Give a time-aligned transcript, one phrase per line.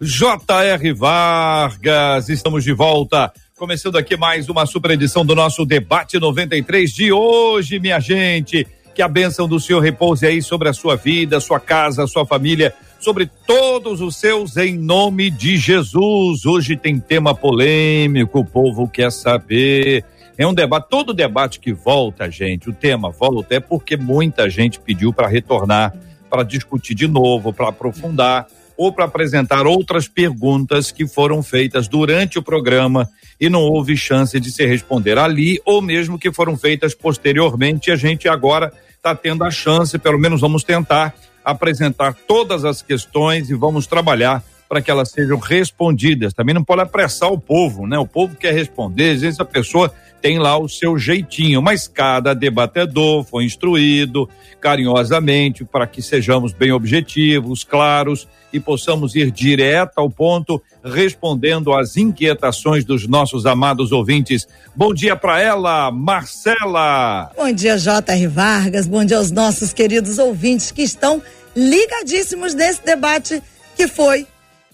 [0.00, 0.92] J.R.
[0.92, 2.28] Vargas.
[2.28, 3.32] Estamos de volta.
[3.56, 8.66] Começando aqui mais uma super edição do nosso debate 93 de hoje, minha gente.
[8.94, 12.74] Que a bênção do Senhor repouse aí sobre a sua vida, sua casa, sua família,
[13.00, 16.44] sobre todos os seus, em nome de Jesus.
[16.44, 20.04] Hoje tem tema polêmico, o povo quer saber.
[20.36, 24.78] É um debate, todo debate que volta, gente, o tema volta é porque muita gente
[24.78, 25.94] pediu para retornar,
[26.28, 28.46] para discutir de novo, para aprofundar
[28.76, 33.08] ou para apresentar outras perguntas que foram feitas durante o programa
[33.40, 37.88] e não houve chance de se responder ali, ou mesmo que foram feitas posteriormente.
[37.88, 42.82] E a gente agora está tendo a chance, pelo menos vamos tentar apresentar todas as
[42.82, 46.32] questões e vamos trabalhar para que elas sejam respondidas.
[46.32, 47.98] Também não pode apressar o povo, né?
[47.98, 52.34] O povo quer responder, às vezes a pessoa tem lá o seu jeitinho, mas cada
[52.34, 54.28] debatedor foi instruído
[54.60, 61.96] carinhosamente para que sejamos bem objetivos, claros e possamos ir direto ao ponto, respondendo às
[61.96, 64.48] inquietações dos nossos amados ouvintes.
[64.74, 67.30] Bom dia para ela, Marcela.
[67.36, 68.26] Bom dia, J.R.
[68.26, 68.86] Vargas.
[68.86, 71.22] Bom dia aos nossos queridos ouvintes que estão
[71.54, 73.42] ligadíssimos nesse debate
[73.76, 74.26] que foi,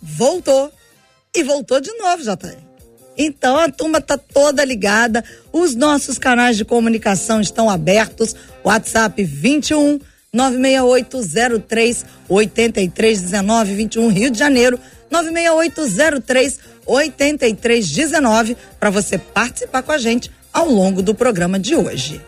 [0.03, 0.73] voltou.
[1.35, 2.59] E voltou de novo, J.R.
[3.17, 10.01] Então a turma tá toda ligada, os nossos canais de comunicação estão abertos, WhatsApp 21
[10.33, 20.69] 96803 8319 21 Rio de Janeiro 96803 8319 para você participar com a gente ao
[20.71, 22.21] longo do programa de hoje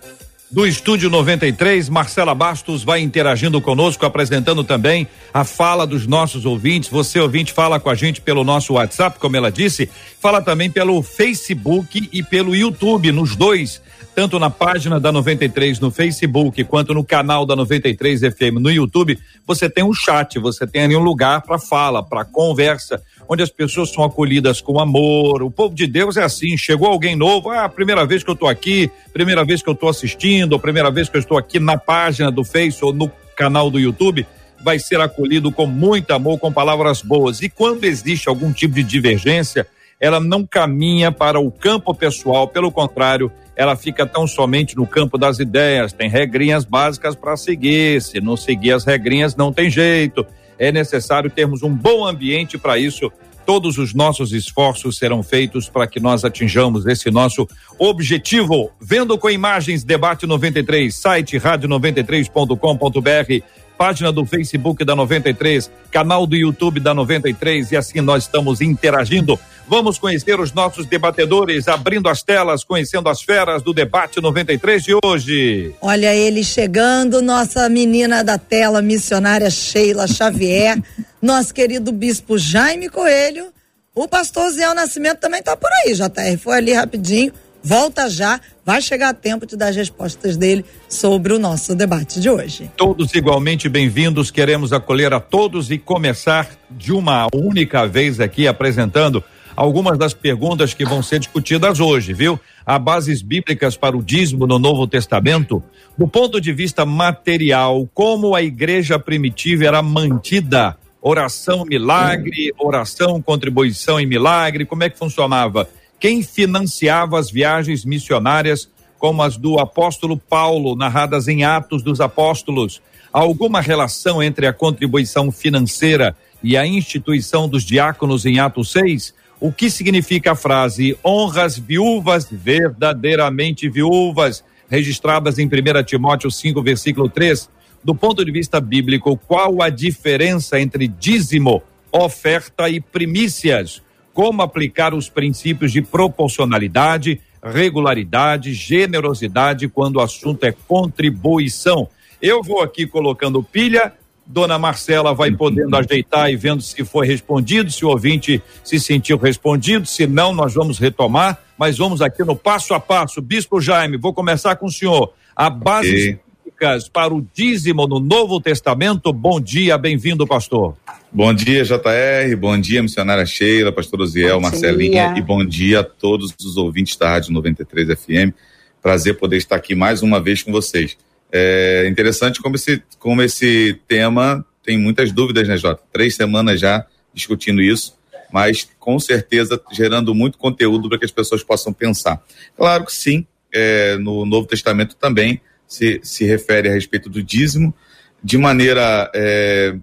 [0.51, 1.89] do Estúdio 93.
[1.89, 6.89] Marcela Bastos vai interagindo conosco, apresentando também a fala dos nossos ouvintes.
[6.91, 9.89] Você, ouvinte, fala com a gente pelo nosso WhatsApp, como ela disse,
[10.21, 13.83] fala também pelo Facebook e pelo YouTube, nos dois
[14.15, 19.19] tanto na página da 93 no Facebook quanto no canal da 93 FM no YouTube,
[19.47, 23.51] você tem um chat, você tem ali um lugar para fala, para conversa, onde as
[23.51, 25.43] pessoas são acolhidas com amor.
[25.43, 28.49] O povo de Deus é assim, chegou alguém novo, ah, primeira vez que eu estou
[28.49, 32.31] aqui, primeira vez que eu estou assistindo, primeira vez que eu estou aqui na página
[32.31, 34.27] do Face ou no canal do YouTube,
[34.63, 37.43] vai ser acolhido com muito amor, com palavras boas.
[37.43, 39.67] E quando existe algum tipo de divergência,
[40.01, 45.17] ela não caminha para o campo pessoal, pelo contrário, ela fica tão somente no campo
[45.17, 50.27] das ideias, tem regrinhas básicas para seguir, se não seguir as regrinhas não tem jeito.
[50.59, 53.13] É necessário termos um bom ambiente para isso.
[53.47, 57.47] Todos os nossos esforços serão feitos para que nós atinjamos esse nosso
[57.79, 58.71] objetivo.
[58.81, 63.45] Vendo com imagens Debate 93, site rádio93.com.br
[63.77, 69.39] página do Facebook da 93, canal do YouTube da 93 e assim nós estamos interagindo.
[69.67, 74.93] Vamos conhecer os nossos debatedores, abrindo as telas, conhecendo as feras do debate 93 de
[75.03, 75.75] hoje.
[75.81, 80.83] Olha ele chegando, nossa menina da tela, missionária Sheila Xavier,
[81.21, 83.53] nosso querido bispo Jaime Coelho.
[83.95, 86.37] O pastor Zé Nascimento também tá por aí, JR.
[86.39, 87.33] Foi ali rapidinho
[87.65, 92.21] volta já, vai chegar a tempo de dar as respostas dele sobre o nosso debate
[92.21, 92.71] de hoje.
[92.77, 99.25] Todos igualmente bem-vindos, queremos acolher a todos e começar de uma única vez aqui apresentando
[99.57, 102.39] algumas das perguntas que vão ser discutidas hoje, viu?
[102.67, 105.63] Há bases bíblicas para o dízimo no Novo Testamento.
[105.97, 110.77] Do ponto de vista material, como a igreja primitiva era mantida?
[111.01, 115.69] Oração, milagre, oração, contribuição e milagre, como é que funcionava?
[115.99, 118.69] Quem financiava as viagens missionárias,
[118.99, 122.81] como as do apóstolo Paulo, narradas em Atos dos Apóstolos?
[123.13, 129.15] Há alguma relação entre a contribuição financeira e a instituição dos diáconos em Atos 6?
[129.41, 137.09] O que significa a frase honras viúvas verdadeiramente viúvas, registradas em 1 Timóteo 5, versículo
[137.09, 137.49] 3?
[137.85, 143.84] Do ponto de vista bíblico, qual a diferença entre dízimo, oferta e primícias?
[144.15, 151.89] Como aplicar os princípios de proporcionalidade, regularidade, generosidade quando o assunto é contribuição.
[152.23, 153.93] Eu vou aqui colocando pilha,
[154.25, 159.19] Dona Marcela vai podendo ajeitar e vendo se foi respondido, se o ouvinte se sentiu
[159.19, 163.21] respondido, se não, nós vamos retomar, mas vamos aqui no passo a passo.
[163.21, 165.13] Bispo Jaime, vou começar com o senhor.
[165.37, 166.19] A base okay.
[166.55, 169.13] Dicas para o dízimo no Novo Testamento.
[169.13, 170.77] Bom dia, bem-vindo, pastor.
[171.11, 172.37] Bom dia, JR.
[172.39, 175.15] Bom dia, missionária Sheila, pastor Osiel, Marcelinha.
[175.17, 178.33] E bom dia a todos os ouvintes da Rádio 93 FM.
[178.81, 180.97] Prazer poder estar aqui mais uma vez com vocês.
[181.33, 185.83] É interessante como esse, como esse tema tem muitas dúvidas, né, Jota?
[185.93, 187.97] Três semanas já discutindo isso,
[188.33, 192.23] mas com certeza gerando muito conteúdo para que as pessoas possam pensar.
[192.57, 197.75] Claro que sim, é, no Novo Testamento também se, se refere a respeito do dízimo,
[198.23, 199.77] de maneira é,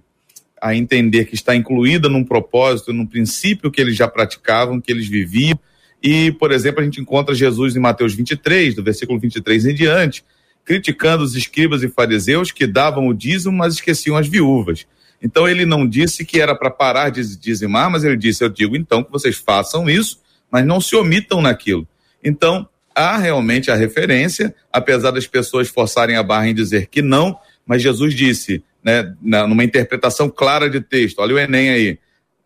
[0.60, 5.08] a entender que está incluída num propósito, num princípio que eles já praticavam, que eles
[5.08, 5.58] viviam.
[6.02, 10.24] E, por exemplo, a gente encontra Jesus em Mateus 23, do versículo 23 em diante,
[10.64, 14.86] criticando os escribas e fariseus que davam o dízimo, mas esqueciam as viúvas.
[15.22, 18.76] Então ele não disse que era para parar de dizimar, mas ele disse: Eu digo
[18.76, 20.20] então que vocês façam isso,
[20.50, 21.86] mas não se omitam naquilo.
[22.22, 27.38] Então, há realmente a referência, apesar das pessoas forçarem a barra em dizer que não,
[27.66, 31.98] mas Jesus disse, né, numa interpretação clara de texto, olha o Enem aí,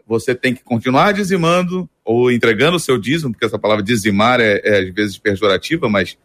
[0.06, 4.60] você tem que continuar dizimando ou entregando o seu dízimo, porque essa palavra dizimar é,
[4.62, 6.16] é às vezes pejorativa, mas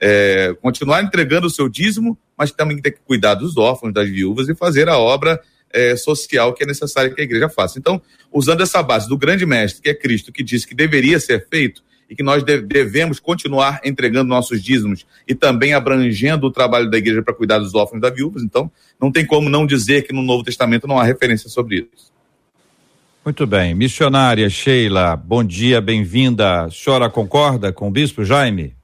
[0.00, 4.48] é, continuar entregando o seu dízimo, mas também tem que cuidar dos órfãos, das viúvas
[4.48, 5.40] e fazer a obra
[5.72, 7.78] é, social que é necessária que a igreja faça.
[7.78, 8.00] Então,
[8.32, 11.82] usando essa base do grande mestre, que é Cristo, que disse que deveria ser feito,
[12.10, 17.22] e que nós devemos continuar entregando nossos dízimos e também abrangendo o trabalho da igreja
[17.22, 18.42] para cuidar dos órfãos e das viúvas.
[18.42, 18.68] Então,
[19.00, 22.10] não tem como não dizer que no Novo Testamento não há referência sobre isso.
[23.24, 23.74] Muito bem.
[23.74, 26.64] Missionária Sheila, bom dia, bem-vinda.
[26.64, 28.74] A senhora concorda com o bispo Jaime?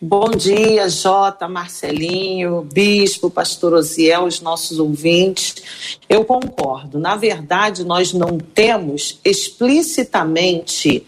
[0.00, 5.98] Bom dia, Jota, Marcelinho, Bispo, Pastor Osiel, os nossos ouvintes.
[6.06, 6.98] Eu concordo.
[6.98, 11.06] Na verdade, nós não temos explicitamente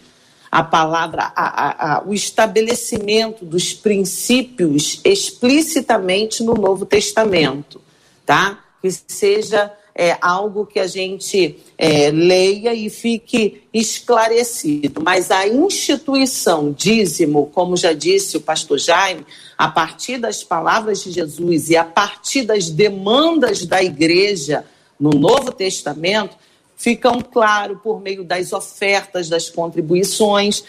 [0.51, 7.79] a palavra, a, a, a, o estabelecimento dos princípios explicitamente no Novo Testamento,
[8.25, 8.59] tá?
[8.81, 15.01] Que seja é, algo que a gente é, leia e fique esclarecido.
[15.03, 19.25] Mas a instituição dízimo, como já disse o pastor Jaime,
[19.57, 24.65] a partir das palavras de Jesus e a partir das demandas da igreja
[24.97, 26.37] no Novo Testamento,
[26.79, 30.63] ficam claro por meio das ofertas, das contribuições.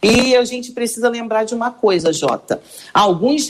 [0.00, 2.62] E a gente precisa lembrar de uma coisa, Jota.
[2.94, 3.48] Alguns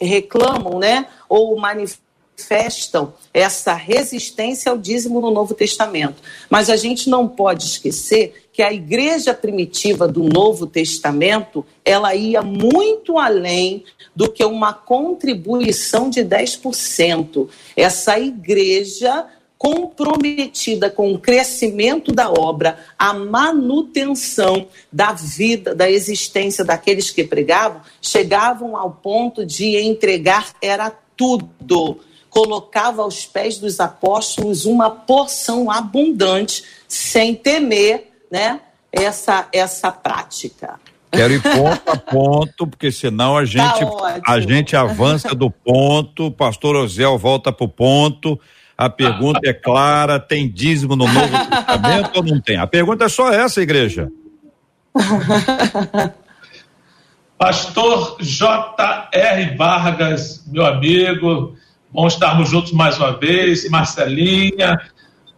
[0.00, 6.20] reclamam, né, ou manifestam essa resistência ao dízimo no Novo Testamento.
[6.50, 12.42] Mas a gente não pode esquecer que a igreja primitiva do Novo Testamento, ela ia
[12.42, 13.84] muito além
[14.14, 17.48] do que uma contribuição de 10%.
[17.76, 19.26] Essa igreja
[19.64, 27.80] comprometida com o crescimento da obra, a manutenção da vida, da existência daqueles que pregavam,
[28.02, 31.98] chegavam ao ponto de entregar era tudo.
[32.28, 38.60] Colocava aos pés dos apóstolos uma porção abundante, sem temer, né,
[38.92, 40.78] essa essa prática.
[41.10, 46.30] Quero ir ponto a ponto, porque senão a gente, tá a gente avança do ponto,
[46.30, 48.38] pastor Osiel volta para o ponto,
[48.76, 52.56] a pergunta é clara: tem dízimo no Novo Testamento ou não tem?
[52.56, 54.10] A pergunta é só essa, igreja.
[57.38, 59.56] Pastor J.R.
[59.56, 61.56] Vargas, meu amigo,
[61.90, 63.68] bom estarmos juntos mais uma vez.
[63.68, 64.78] Marcelinha,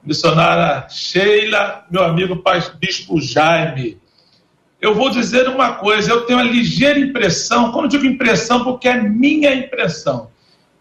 [0.04, 2.42] missionária Sheila, meu amigo
[2.78, 3.98] Bispo Jaime.
[4.80, 9.00] Eu vou dizer uma coisa, eu tenho uma ligeira impressão, quando digo impressão, porque é
[9.00, 10.30] minha impressão,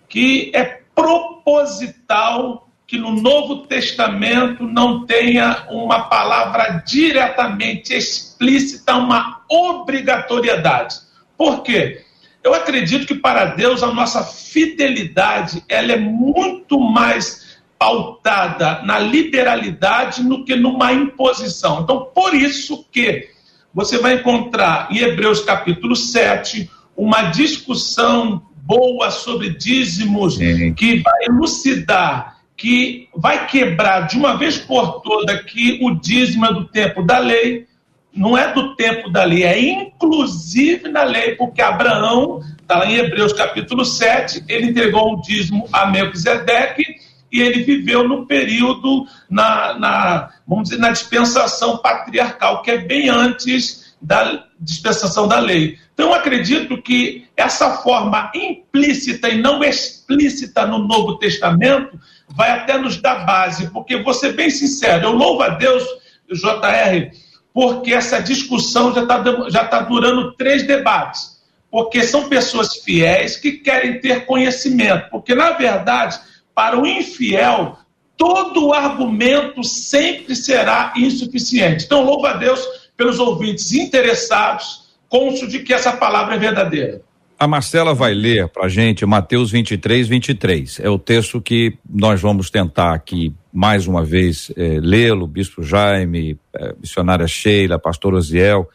[0.08, 10.96] que é proposital que no Novo Testamento não tenha uma palavra diretamente explícita, uma obrigatoriedade.
[11.38, 12.04] Por quê?
[12.44, 20.24] Eu acredito que para Deus a nossa fidelidade ela é muito mais pautada na liberalidade
[20.24, 21.82] do que numa imposição.
[21.82, 23.30] Então, por isso que
[23.74, 30.38] você vai encontrar em Hebreus capítulo 7 uma discussão boa sobre dízimos,
[30.76, 36.54] que vai elucidar, que vai quebrar de uma vez por toda que o dízimo é
[36.54, 37.68] do tempo da lei,
[38.12, 42.96] não é do tempo da lei, é inclusive na lei, porque Abraão, está lá em
[42.96, 46.84] Hebreus capítulo 7, ele entregou o dízimo a Melquisedeque
[47.32, 53.10] e ele viveu no período, na, na, vamos dizer, na dispensação patriarcal, que é bem
[53.10, 55.78] antes da dispensação da lei.
[55.94, 62.98] Então, acredito que essa forma implícita e não explícita no Novo Testamento vai até nos
[62.98, 65.84] dar base, porque vou ser bem sincero, eu louvo a Deus,
[66.30, 67.12] JR,
[67.54, 71.36] porque essa discussão já está já tá durando três debates.
[71.72, 75.10] porque são pessoas fiéis que querem ter conhecimento.
[75.10, 76.18] Porque, na verdade,
[76.54, 77.78] para o infiel,
[78.16, 81.84] todo argumento sempre será insuficiente.
[81.84, 82.66] Então, louva a Deus
[82.98, 87.02] pelos ouvintes interessados, cônscio de que essa palavra é verdadeira.
[87.38, 90.80] A Marcela vai ler para gente Mateus 23, 23.
[90.80, 96.40] É o texto que nós vamos tentar aqui, mais uma vez, é, lê-lo, Bispo Jaime,
[96.56, 98.70] é, missionária Sheila, pastor Osiel,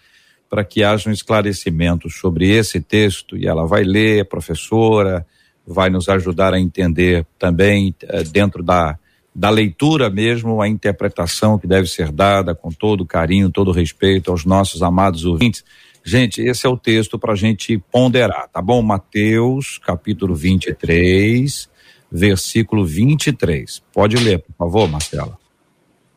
[0.48, 3.34] para que haja um esclarecimento sobre esse texto.
[3.34, 5.26] E ela vai ler, professora,
[5.66, 8.98] vai nos ajudar a entender também, é, dentro da,
[9.34, 14.44] da leitura mesmo, a interpretação que deve ser dada com todo carinho, todo respeito aos
[14.44, 15.64] nossos amados ouvintes
[16.02, 18.80] Gente, esse é o texto para a gente ponderar, tá bom?
[18.82, 21.68] Mateus, capítulo 23,
[22.10, 23.82] versículo 23.
[23.92, 25.38] Pode ler, por favor, Marcela.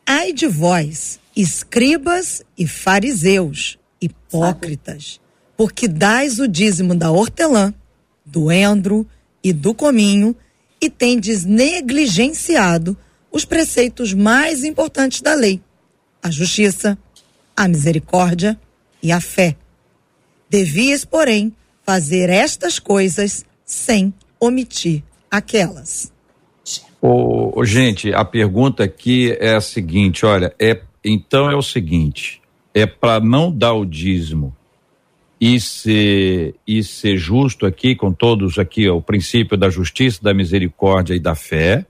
[0.06, 5.20] Ai de vós, escribas e fariseus, hipócritas,
[5.56, 7.72] porque dais o dízimo da hortelã,
[8.24, 9.06] do endro
[9.42, 10.34] e do cominho,
[10.84, 12.96] e tendes negligenciado
[13.32, 15.60] os preceitos mais importantes da lei:
[16.22, 16.98] a justiça,
[17.56, 18.58] a misericórdia
[19.02, 19.56] e a fé.
[20.48, 21.52] Devias, porém,
[21.84, 26.12] fazer estas coisas sem omitir aquelas.
[27.00, 32.40] Ô, gente, a pergunta aqui é a seguinte: olha, é então é o seguinte,
[32.72, 34.54] é para não dar o dízimo
[35.44, 40.32] e ser, e ser justo aqui com todos aqui, ó, o princípio da justiça, da
[40.32, 41.84] misericórdia e da fé.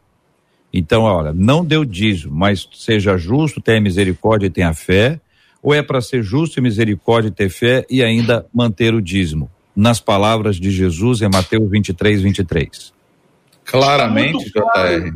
[0.72, 5.20] Então, olha, não deu dízimo, mas seja justo, tenha misericórdia e tenha fé
[5.62, 9.48] ou é para ser justo e misericórdia e ter fé e ainda manter o dízimo?
[9.74, 12.92] Nas palavras de Jesus em Mateus 23, 23.
[13.64, 15.12] Claramente, tá JR.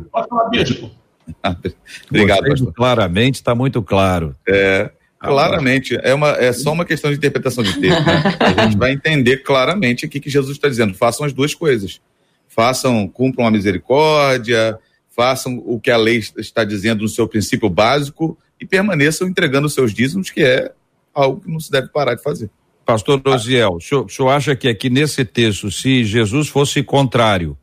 [2.09, 2.73] Obrigado, pastor.
[2.73, 4.33] Claramente, está muito claro.
[4.47, 4.89] É,
[5.19, 8.05] claramente, é, uma, é só uma questão de interpretação de texto.
[8.05, 8.23] Né?
[8.57, 11.99] A gente vai entender claramente aqui que Jesus está dizendo: façam as duas coisas.
[12.47, 14.79] Façam, cumpram a misericórdia,
[15.15, 19.93] façam o que a lei está dizendo no seu princípio básico e permaneçam entregando seus
[19.93, 20.71] dízimos, que é
[21.13, 22.49] algo que não se deve parar de fazer.
[22.85, 27.55] Pastor Rosiel, o senhor, o senhor acha que aqui nesse texto, se Jesus fosse contrário,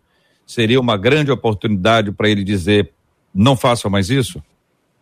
[0.46, 2.92] seria uma grande oportunidade para ele dizer:
[3.34, 4.42] não façam mais isso?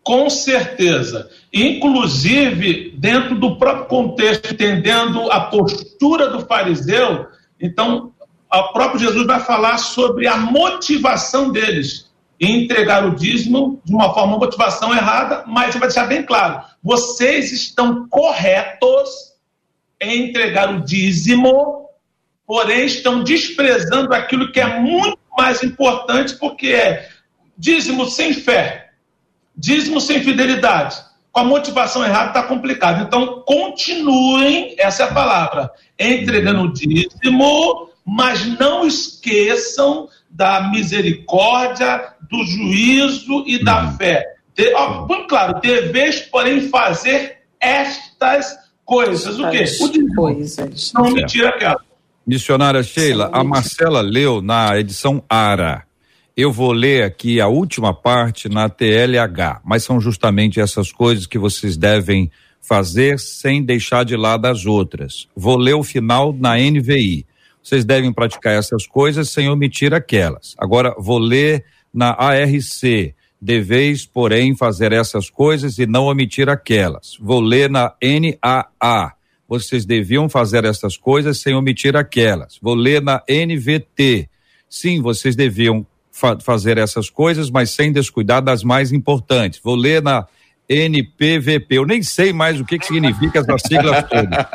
[0.05, 1.31] Com certeza.
[1.53, 7.27] Inclusive, dentro do próprio contexto, entendendo a postura do fariseu,
[7.59, 8.13] então,
[8.53, 14.13] o próprio Jesus vai falar sobre a motivação deles e entregar o dízimo de uma
[14.13, 19.33] forma, uma motivação errada, mas vai deixar bem claro: vocês estão corretos
[20.01, 21.89] em entregar o dízimo,
[22.47, 27.09] porém estão desprezando aquilo que é muito mais importante, porque é
[27.57, 28.84] dízimo sem fé,
[29.57, 30.97] dízimo sem fidelidade.
[31.33, 33.03] Com a motivação errada está complicado.
[33.03, 42.45] Então, continuem, essa é a palavra, entregando o dízimo, mas não esqueçam da misericórdia, do
[42.45, 43.97] juízo e da uhum.
[43.97, 44.35] fé.
[44.55, 49.39] De, ó, muito claro, deveis, porém, fazer estas coisas.
[49.39, 49.65] O quê?
[49.81, 50.93] O coisas.
[50.93, 51.81] Não me tira aquela.
[52.27, 55.85] Missionária Sheila, a Marcela leu na edição ARA.
[56.37, 61.38] Eu vou ler aqui a última parte na TLH, mas são justamente essas coisas que
[61.38, 62.29] vocês devem
[62.61, 65.29] fazer sem deixar de lado as outras.
[65.37, 67.25] Vou ler o final na NVI.
[67.62, 70.57] Vocês devem praticar essas coisas sem omitir aquelas.
[70.59, 73.14] Agora, vou ler na ARC.
[73.41, 77.17] Deveis, porém, fazer essas coisas e não omitir aquelas.
[77.21, 79.12] Vou ler na NAA.
[79.47, 82.59] Vocês deviam fazer essas coisas sem omitir aquelas.
[82.61, 84.29] Vou ler na NVT.
[84.69, 89.61] Sim, vocês deviam fa fazer essas coisas, mas sem descuidar das mais importantes.
[89.62, 90.25] Vou ler na
[90.68, 91.76] NPVP.
[91.76, 94.49] Eu nem sei mais o que, que significa essa sigla toda.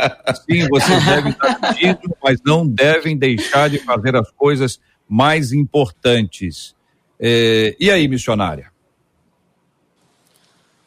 [0.49, 6.73] Sim, vocês devem estar pedindo, mas não devem deixar de fazer as coisas mais importantes.
[7.19, 8.71] É, e aí, missionária?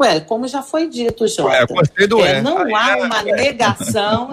[0.01, 1.67] Ué, como já foi dito, Jota,
[2.09, 3.37] do é, não há uma é.
[3.37, 4.31] negação,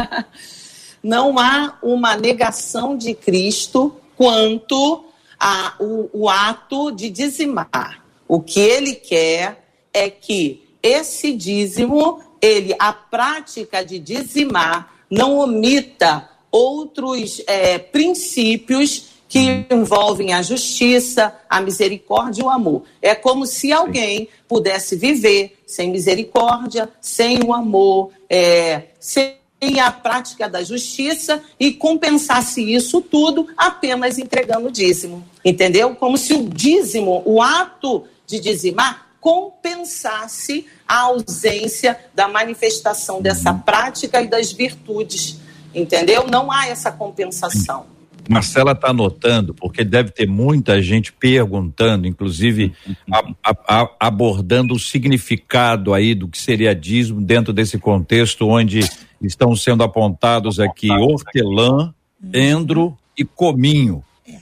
[1.02, 5.09] não há uma negação de Cristo quanto
[5.40, 8.04] a, o, o ato de dizimar.
[8.28, 16.28] O que ele quer é que esse dízimo, ele, a prática de dizimar, não omita
[16.50, 22.82] outros é, princípios que envolvem a justiça, a misericórdia e o amor.
[23.00, 29.39] É como se alguém pudesse viver sem misericórdia, sem o amor, é, sem
[29.78, 35.22] a prática da justiça e compensasse isso tudo apenas entregando o dízimo.
[35.44, 35.94] Entendeu?
[35.94, 44.22] Como se o dízimo, o ato de dizimar, compensasse a ausência da manifestação dessa prática
[44.22, 45.38] e das virtudes.
[45.74, 46.26] entendeu?
[46.26, 47.84] Não há essa compensação.
[48.28, 52.72] Marcela está anotando, porque deve ter muita gente perguntando, inclusive
[53.10, 58.88] a, a, a, abordando o significado aí do que seria dízimo dentro desse contexto onde
[59.20, 61.94] estão sendo apontados aqui hortelã,
[62.32, 64.02] endro e cominho.
[64.26, 64.38] É.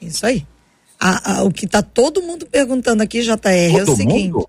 [0.00, 0.46] Isso aí.
[1.44, 4.32] o que está todo mundo perguntando aqui, JR, todo é o seguinte.
[4.32, 4.48] Mundo?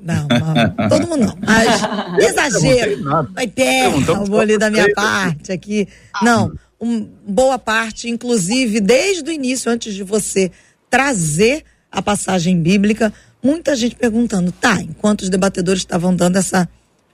[0.00, 1.38] Não, não, todo mundo não.
[1.44, 1.82] Mas
[2.22, 3.02] exagero.
[3.32, 5.88] Vai terra, o vou da minha parte aqui.
[6.22, 10.52] Não, um, boa parte, inclusive desde o início, antes de você
[10.88, 16.68] trazer a passagem bíblica, muita gente perguntando, tá, enquanto os debatedores estavam dando essa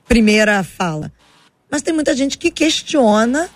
[0.07, 1.11] primeira fala.
[1.71, 3.49] Mas tem muita gente que questiona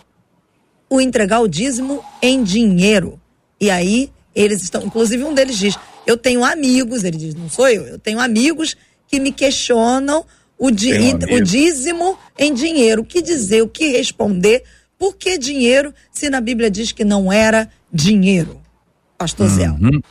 [0.89, 3.21] o entregar o dízimo em dinheiro.
[3.61, 7.69] E aí eles estão, inclusive um deles diz, eu tenho amigos, ele diz, não sou
[7.69, 8.77] eu, eu tenho amigos
[9.07, 10.25] que me questionam
[10.59, 13.03] o, di, um o dízimo em dinheiro.
[13.03, 14.63] O que dizer, o que responder?
[14.99, 18.61] Por que dinheiro se na Bíblia diz que não era dinheiro?
[19.19, 19.55] Pastor uhum.
[19.55, 20.03] Zé.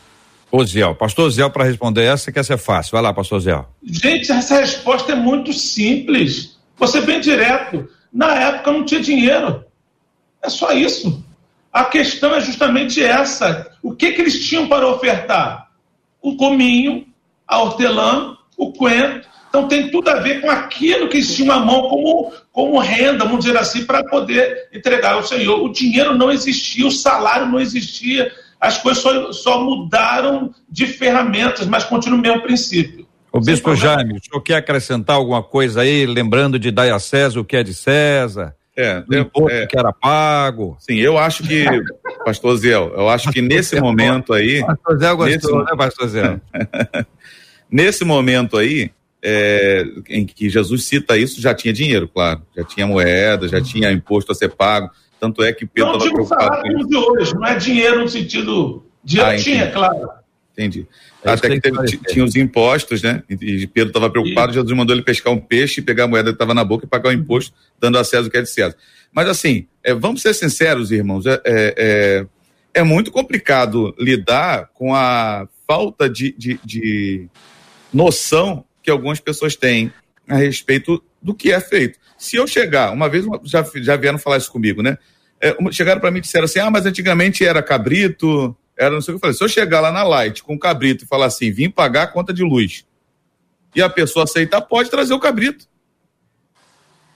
[0.51, 2.91] Ô Zé, pastor Zé, para responder essa, quer ser fácil.
[2.91, 3.63] Vai lá, pastor Zé.
[3.81, 6.57] Gente, essa resposta é muito simples.
[6.81, 7.87] Você bem direto.
[8.11, 9.63] Na época não tinha dinheiro.
[10.41, 11.23] É só isso.
[11.71, 13.71] A questão é justamente essa.
[13.83, 15.69] O que, que eles tinham para ofertar?
[16.19, 17.05] O cominho,
[17.47, 19.29] a hortelã o coentro.
[19.47, 23.25] Então tem tudo a ver com aquilo que eles tinham à mão como, como renda,
[23.25, 25.61] vamos dizer assim, para poder entregar ao Senhor.
[25.61, 31.67] O dinheiro não existia, o salário não existia, as coisas só, só mudaram de ferramentas,
[31.67, 33.07] mas continua o mesmo princípio.
[33.31, 37.39] O Bispo Jaime, o senhor quer acrescentar alguma coisa aí, lembrando de dar a César
[37.39, 38.53] o que é de César?
[38.75, 40.75] É, do imposto é, que era pago.
[40.79, 41.65] Sim, eu acho que,
[42.25, 44.61] pastor Ziel, eu acho que nesse momento aí.
[44.65, 45.71] Pastor Zé gostou, nesse...
[45.71, 46.41] né, pastor Zé?
[47.73, 48.91] Nesse momento aí,
[49.23, 52.41] é, em que Jesus cita isso, já tinha dinheiro, claro.
[52.53, 54.89] Já tinha moeda, já tinha imposto a ser pago.
[55.21, 58.83] Tanto é que Pedro estava preocupado com de hoje, não é dinheiro no sentido.
[59.01, 60.09] Dinheiro ah, tinha, claro.
[60.61, 60.87] Entendi.
[61.23, 63.23] É Até que teve, tinha os impostos, né?
[63.29, 64.55] E Pedro estava preocupado, e...
[64.55, 67.09] Jesus mandou ele pescar um peixe, pegar a moeda que estava na boca e pagar
[67.09, 68.75] o imposto, dando a César o que é de César.
[69.11, 72.25] Mas assim, é, vamos ser sinceros, irmãos, é, é, é,
[72.75, 77.27] é muito complicado lidar com a falta de, de, de
[77.91, 79.91] noção que algumas pessoas têm
[80.27, 81.99] a respeito do que é feito.
[82.17, 84.97] Se eu chegar, uma vez já, já vieram falar isso comigo, né?
[85.41, 89.13] É, chegaram para mim e disseram assim: ah, mas antigamente era cabrito, era não sei
[89.13, 89.35] o que eu falei.
[89.35, 92.33] Se eu chegar lá na Light com cabrito e falar assim, vim pagar a conta
[92.33, 92.85] de luz,
[93.75, 95.65] e a pessoa aceitar, pode trazer o cabrito.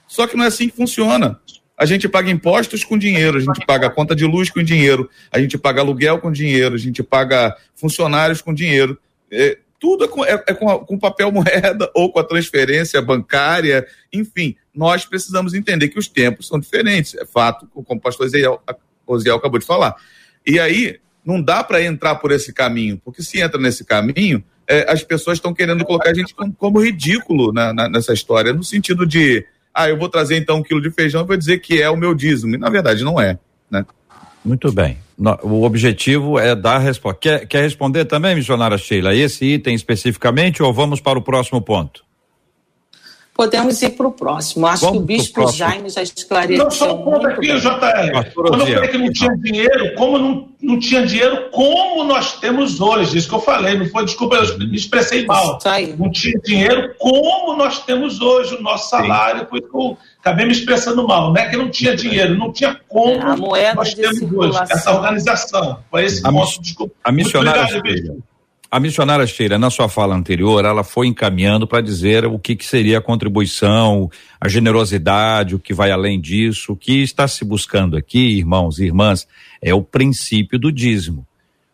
[0.06, 1.40] Só que não é assim que funciona.
[1.76, 5.10] A gente paga impostos com dinheiro, a gente paga a conta de luz com dinheiro,
[5.30, 8.98] a gente paga aluguel com dinheiro, a gente paga funcionários com dinheiro.
[9.30, 13.02] É, tudo é com, é, é com, a, com papel moeda ou com a transferência
[13.02, 18.26] bancária, enfim, nós precisamos entender que os tempos são diferentes, é fato, como o pastor
[19.06, 19.94] Osiel acabou de falar.
[20.46, 24.90] E aí, não dá para entrar por esse caminho, porque se entra nesse caminho, é,
[24.90, 28.62] as pessoas estão querendo colocar a gente como, como ridículo na, na, nessa história, no
[28.62, 31.82] sentido de, ah, eu vou trazer então um quilo de feijão e vou dizer que
[31.82, 33.38] é o meu dízimo, e na verdade não é,
[33.70, 33.84] né?
[34.44, 34.98] Muito bem.
[35.42, 37.18] O objetivo é dar resposta.
[37.20, 42.05] Quer, quer responder também, missionária Sheila, esse item especificamente ou vamos para o próximo ponto?
[43.36, 44.66] Podemos ir para o próximo.
[44.66, 46.64] Acho Vamos que o Bispo Jaime já esclareceu.
[46.64, 48.32] Não, só um ponto aqui, JR.
[48.34, 52.80] Quando eu falei que não tinha dinheiro, como não, não tinha dinheiro, como nós temos
[52.80, 53.18] hoje.
[53.18, 55.58] Isso que eu falei, não foi, desculpa, eu me expressei mal.
[55.98, 58.54] Não tinha dinheiro, como nós temos hoje.
[58.54, 61.30] O nosso salário foi que eu acabei me expressando mal.
[61.30, 64.58] Não é que não tinha dinheiro, não tinha como a moeda nós temos hoje.
[64.70, 65.80] Essa organização.
[65.90, 66.94] Foi esse a ponto, desculpa.
[67.04, 67.76] A missionária.
[67.76, 68.22] Obrigado,
[68.70, 72.64] a missionária Sheila, na sua fala anterior, ela foi encaminhando para dizer o que, que
[72.64, 76.72] seria a contribuição, a generosidade, o que vai além disso.
[76.72, 79.26] O que está se buscando aqui, irmãos e irmãs,
[79.62, 81.26] é o princípio do dízimo.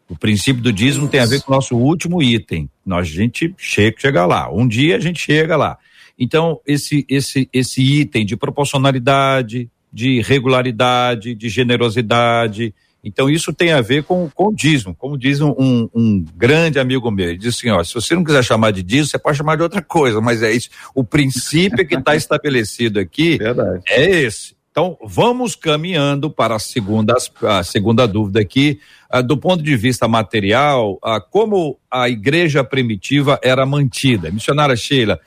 [0.08, 2.68] O princípio do dízimo tem a ver com o nosso último item.
[2.84, 4.52] Nós, a gente chega, chega lá.
[4.52, 5.78] Um dia a gente chega lá.
[6.18, 12.74] Então, esse, esse, esse item de proporcionalidade, de regularidade, de generosidade,
[13.04, 14.94] então, isso tem a ver com, com o dízimo.
[14.94, 18.44] Como diz um, um grande amigo meu, ele diz assim: ó, se você não quiser
[18.44, 20.70] chamar de dízimo, você pode chamar de outra coisa, mas é isso.
[20.94, 23.82] O princípio que está estabelecido aqui Verdade.
[23.88, 24.54] é esse.
[24.70, 28.80] Então, vamos caminhando para a segunda, a segunda dúvida aqui.
[29.10, 34.30] Ah, do ponto de vista material, ah, como a igreja primitiva era mantida?
[34.30, 35.20] Missionária Sheila,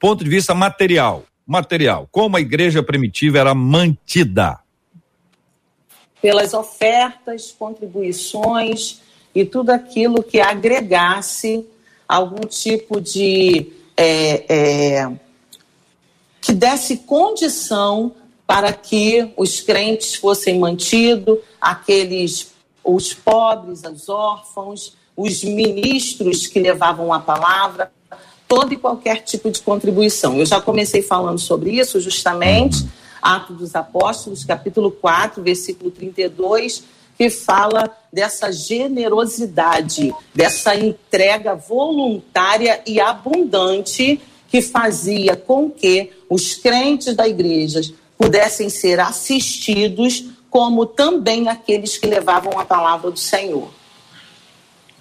[0.00, 4.58] ponto de vista material, material, como a igreja primitiva era mantida?
[6.20, 9.00] Pelas ofertas, contribuições
[9.34, 11.66] e tudo aquilo que agregasse
[12.08, 13.72] algum tipo de.
[13.96, 15.12] É, é,
[16.40, 18.12] que desse condição
[18.46, 22.52] para que os crentes fossem mantidos, aqueles,
[22.82, 27.92] os pobres, os órfãos, os ministros que levavam a palavra,
[28.46, 30.38] todo e qualquer tipo de contribuição.
[30.38, 32.88] Eu já comecei falando sobre isso, justamente,
[33.28, 36.82] Atos dos Apóstolos, capítulo 4, versículo 32,
[37.18, 47.14] que fala dessa generosidade, dessa entrega voluntária e abundante que fazia com que os crentes
[47.14, 47.82] da igreja
[48.16, 53.68] pudessem ser assistidos, como também aqueles que levavam a palavra do Senhor.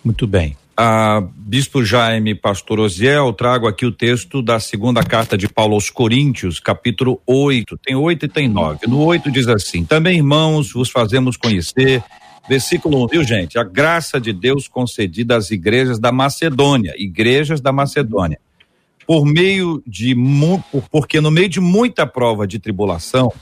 [0.04, 0.58] Muito bem.
[0.80, 5.90] Ah, Bispo Jaime Pastor Osiel, trago aqui o texto da segunda carta de Paulo aos
[5.90, 7.80] Coríntios, capítulo 8.
[7.80, 8.86] Tem oito e tem nove.
[8.86, 12.04] No oito diz assim: Também, irmãos, vos fazemos conhecer.
[12.48, 13.58] Versículo 1, um, viu, gente?
[13.58, 18.40] A graça de Deus concedida às igrejas da Macedônia, igrejas da Macedônia.
[19.08, 20.16] Por meio de,
[20.92, 23.34] porque no meio de muita prova de tribulação,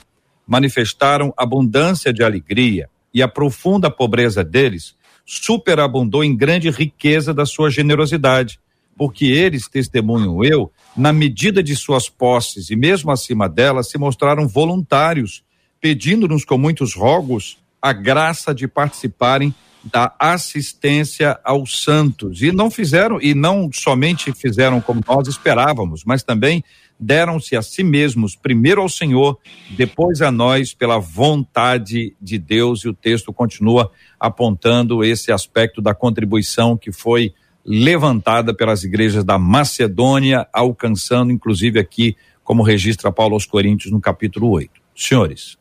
[0.46, 7.68] manifestaram abundância de alegria e a profunda pobreza deles superabundou em grande riqueza da sua
[7.68, 8.60] generosidade,
[8.96, 14.46] porque eles, testemunham eu, na medida de suas posses e mesmo acima delas, se mostraram
[14.46, 15.42] voluntários,
[15.80, 19.54] pedindo-nos com muitos rogos a graça de participarem
[19.90, 22.42] da assistência aos santos.
[22.42, 26.64] E não fizeram, e não somente fizeram como nós esperávamos, mas também
[26.98, 29.38] deram-se a si mesmos, primeiro ao Senhor,
[29.76, 32.80] depois a nós, pela vontade de Deus.
[32.80, 37.32] E o texto continua apontando esse aspecto da contribuição que foi
[37.64, 44.48] levantada pelas igrejas da Macedônia, alcançando, inclusive, aqui, como registra Paulo aos Coríntios, no capítulo
[44.50, 44.70] 8.
[44.94, 45.58] Senhores.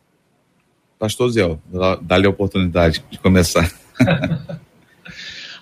[0.98, 1.58] Pastor Zé,
[2.02, 3.70] dá-lhe a oportunidade de começar.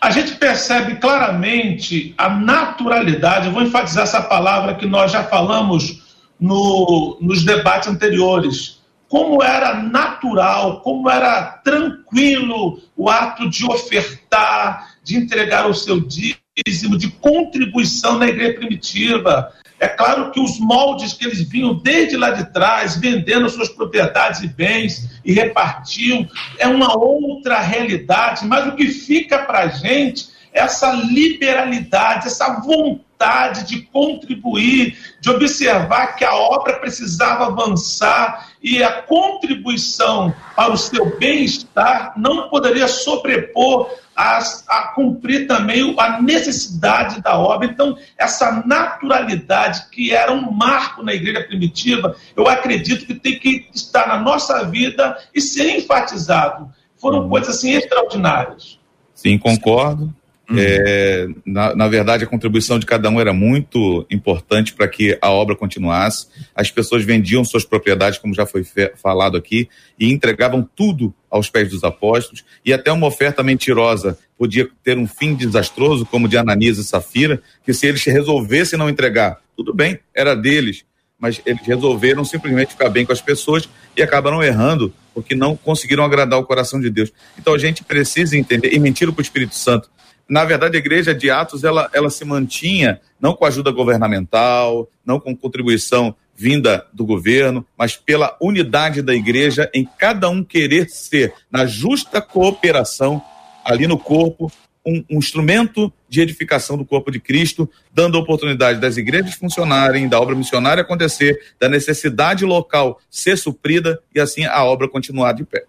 [0.01, 6.03] a gente percebe claramente a naturalidade, vou enfatizar essa palavra que nós já falamos
[6.39, 8.81] no, nos debates anteriores.
[9.07, 16.97] Como era natural, como era tranquilo o ato de ofertar, de entregar o seu dízimo,
[16.97, 19.53] de contribuição na igreja primitiva.
[19.83, 24.41] É claro que os moldes que eles vinham desde lá de trás, vendendo suas propriedades
[24.41, 26.25] e bens e repartiam,
[26.57, 33.65] é uma outra realidade, mas o que fica para a gente essa liberalidade, essa vontade
[33.65, 41.17] de contribuir, de observar que a obra precisava avançar e a contribuição para o seu
[41.17, 47.67] bem-estar não poderia sobrepor a, a cumprir também a necessidade da obra.
[47.67, 53.67] Então, essa naturalidade que era um marco na igreja primitiva, eu acredito que tem que
[53.73, 56.71] estar na nossa vida e ser enfatizado.
[56.97, 57.29] Foram uhum.
[57.29, 58.79] coisas assim extraordinárias.
[59.15, 60.13] Sim, concordo.
[60.49, 60.57] Uhum.
[60.59, 65.29] É, na, na, verdade, a contribuição de cada um era muito importante para que a
[65.29, 66.27] obra continuasse.
[66.53, 68.65] As pessoas vendiam suas propriedades, como já foi
[69.01, 72.43] falado aqui, e entregavam tudo aos pés dos apóstolos.
[72.65, 77.41] E até uma oferta mentirosa podia ter um fim desastroso, como de Ananias e Safira,
[77.65, 80.83] que se eles resolvessem não entregar, tudo bem, era deles,
[81.17, 86.03] mas eles resolveram simplesmente ficar bem com as pessoas e acabaram errando porque não conseguiram
[86.03, 87.13] agradar o coração de Deus.
[87.37, 89.89] Então a gente precisa entender, e mentiram para o Espírito Santo,
[90.29, 95.19] na verdade, a igreja de Atos ela, ela se mantinha não com ajuda governamental, não
[95.19, 101.33] com contribuição vinda do governo, mas pela unidade da igreja em cada um querer ser,
[101.51, 103.21] na justa cooperação,
[103.63, 104.51] ali no corpo,
[104.85, 110.09] um, um, instrumento de edificação do corpo de Cristo, dando a oportunidade das igrejas funcionarem,
[110.09, 115.45] da obra missionária acontecer, da necessidade local ser suprida e assim a obra continuar de
[115.45, 115.63] pé.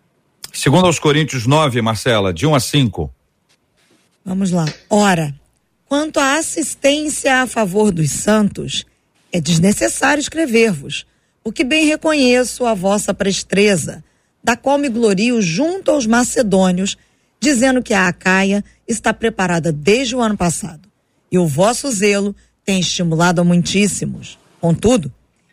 [0.53, 3.15] Segundo aos Coríntios 9, Marcela, de 1 a 5.
[4.25, 4.65] Vamos lá.
[4.89, 5.35] Ora,
[5.85, 8.87] quanto à assistência a favor dos santos,
[9.31, 11.07] é desnecessário escrever-vos,
[11.43, 14.03] porque bem reconheço a vossa prestreza,
[14.43, 16.97] da qual me glorio junto aos macedônios,
[17.39, 20.89] dizendo que a Acaia está preparada desde o ano passado,
[21.31, 22.35] e o vosso zelo
[22.65, 24.39] tem estimulado a muitíssimos.
[24.59, 25.13] Contudo,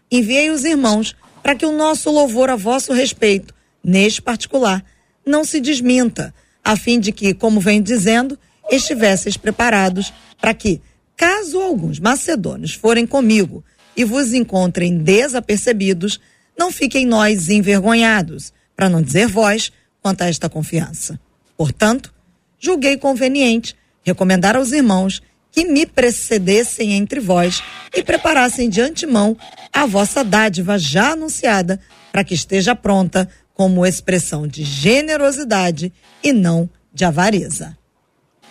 [0.09, 3.53] enviei os irmãos para que o nosso louvor a vosso respeito,
[3.83, 4.81] neste particular,
[5.25, 8.39] não se desminta, a fim de que, como venho dizendo,
[8.71, 10.81] estivesseis preparados para que,
[11.15, 13.63] caso alguns macedônios forem comigo
[13.95, 16.19] e vos encontrem desapercebidos,
[16.57, 21.19] não fiquem nós envergonhados, para não dizer vós, quanto a esta confiança.
[21.55, 22.11] Portanto,
[22.57, 27.61] julguei conveniente recomendar aos irmãos que me precedessem entre vós
[27.93, 29.37] e preparassem de antemão
[29.71, 31.79] a vossa dádiva já anunciada,
[32.11, 37.77] para que esteja pronta como expressão de generosidade e não de avareza.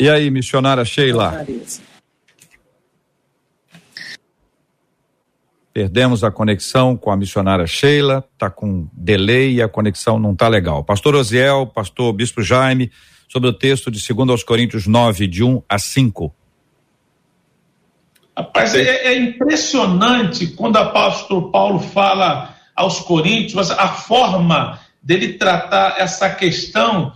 [0.01, 1.47] E aí, missionária Sheila?
[5.75, 10.49] Perdemos a conexão com a missionária Sheila, tá com delay e a conexão não tá
[10.49, 10.83] legal.
[10.83, 12.91] Pastor Osiel, pastor Bispo Jaime,
[13.29, 16.35] sobre o texto de 2 aos Coríntios 9, de 1 a 5.
[18.35, 25.97] Rapaz, é, é impressionante quando o apóstolo Paulo fala aos Coríntios a forma dele tratar
[25.99, 27.13] essa questão.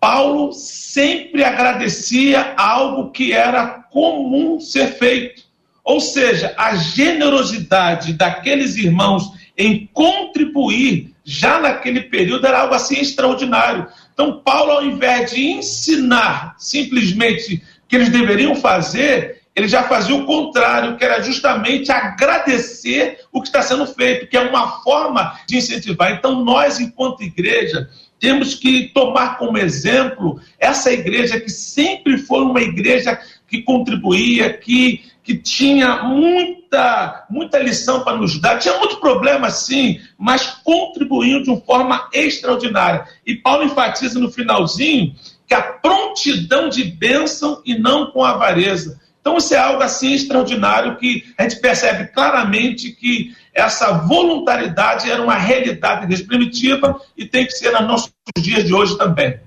[0.00, 5.42] Paulo sempre agradecia algo que era comum ser feito.
[5.84, 13.86] Ou seja, a generosidade daqueles irmãos em contribuir já naquele período era algo assim extraordinário.
[14.14, 20.24] Então, Paulo, ao invés de ensinar simplesmente que eles deveriam fazer, ele já fazia o
[20.24, 25.58] contrário, que era justamente agradecer o que está sendo feito, que é uma forma de
[25.58, 26.12] incentivar.
[26.12, 27.88] Então, nós, enquanto igreja,
[28.20, 35.10] temos que tomar como exemplo essa igreja que sempre foi uma igreja que contribuía, que
[35.22, 38.58] que tinha muita, muita lição para nos dar.
[38.58, 43.06] Tinha muito problema, sim, mas contribuiu de uma forma extraordinária.
[43.24, 45.14] E Paulo enfatiza no finalzinho
[45.46, 49.00] que a prontidão de bênção e não com avareza.
[49.20, 55.22] Então, isso é algo assim extraordinário que a gente percebe claramente que essa voluntariedade era
[55.22, 59.38] uma realidade desde primitiva e tem que ser nos nossos dias de hoje também.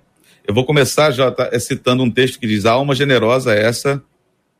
[0.45, 4.03] Eu vou começar, Jota, citando um texto que diz: A alma generosa, essa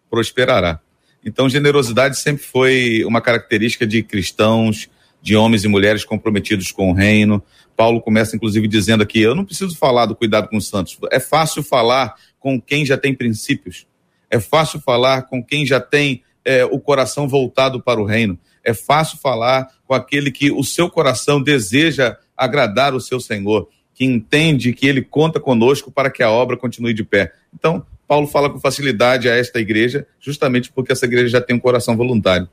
[0.10, 0.80] prosperará.
[1.26, 4.90] Então, generosidade sempre foi uma característica de cristãos,
[5.22, 7.42] de homens e mulheres comprometidos com o reino.
[7.76, 10.98] Paulo começa, inclusive, dizendo aqui: eu não preciso falar do cuidado com os santos.
[11.12, 13.86] É fácil falar com quem já tem princípios.
[14.34, 18.36] É fácil falar com quem já tem é, o coração voltado para o reino.
[18.64, 24.04] É fácil falar com aquele que o seu coração deseja agradar o seu Senhor, que
[24.04, 27.32] entende que ele conta conosco para que a obra continue de pé.
[27.54, 31.60] Então, Paulo fala com facilidade a esta igreja, justamente porque essa igreja já tem um
[31.60, 32.50] coração voluntário.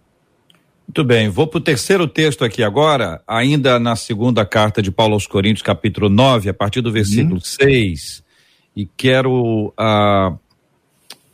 [0.87, 5.15] Muito bem, vou para o terceiro texto aqui agora, ainda na segunda carta de Paulo
[5.15, 7.41] aos Coríntios, capítulo 9, a partir do versículo uhum.
[7.41, 8.23] 6,
[8.77, 10.39] e quero uh,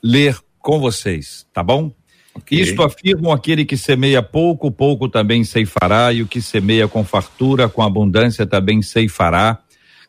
[0.07, 1.93] ler com vocês, tá bom?
[2.33, 2.61] Okay.
[2.61, 7.69] Isto afirma aquele que semeia pouco, pouco também ceifará, e o que semeia com fartura,
[7.69, 9.59] com abundância também ceifará.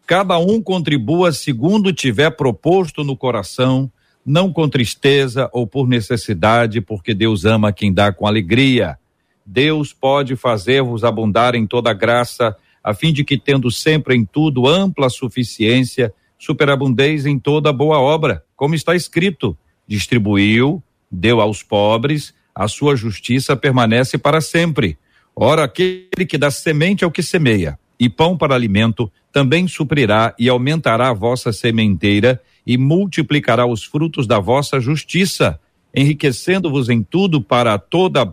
[0.05, 3.91] Cada um contribua segundo tiver proposto no coração,
[4.23, 8.99] não com tristeza ou por necessidade, porque Deus ama quem dá com alegria.
[9.45, 14.67] Deus pode fazer-vos abundar em toda graça, a fim de que, tendo sempre em tudo
[14.67, 19.57] ampla suficiência, superabundeis em toda boa obra, como está escrito:
[19.87, 24.97] distribuiu, deu aos pobres, a sua justiça permanece para sempre.
[25.35, 30.49] Ora, aquele que dá semente ao que semeia, e pão para alimento, também suprirá e
[30.49, 35.59] aumentará a vossa sementeira e multiplicará os frutos da vossa justiça,
[35.95, 38.25] enriquecendo-vos em tudo para toda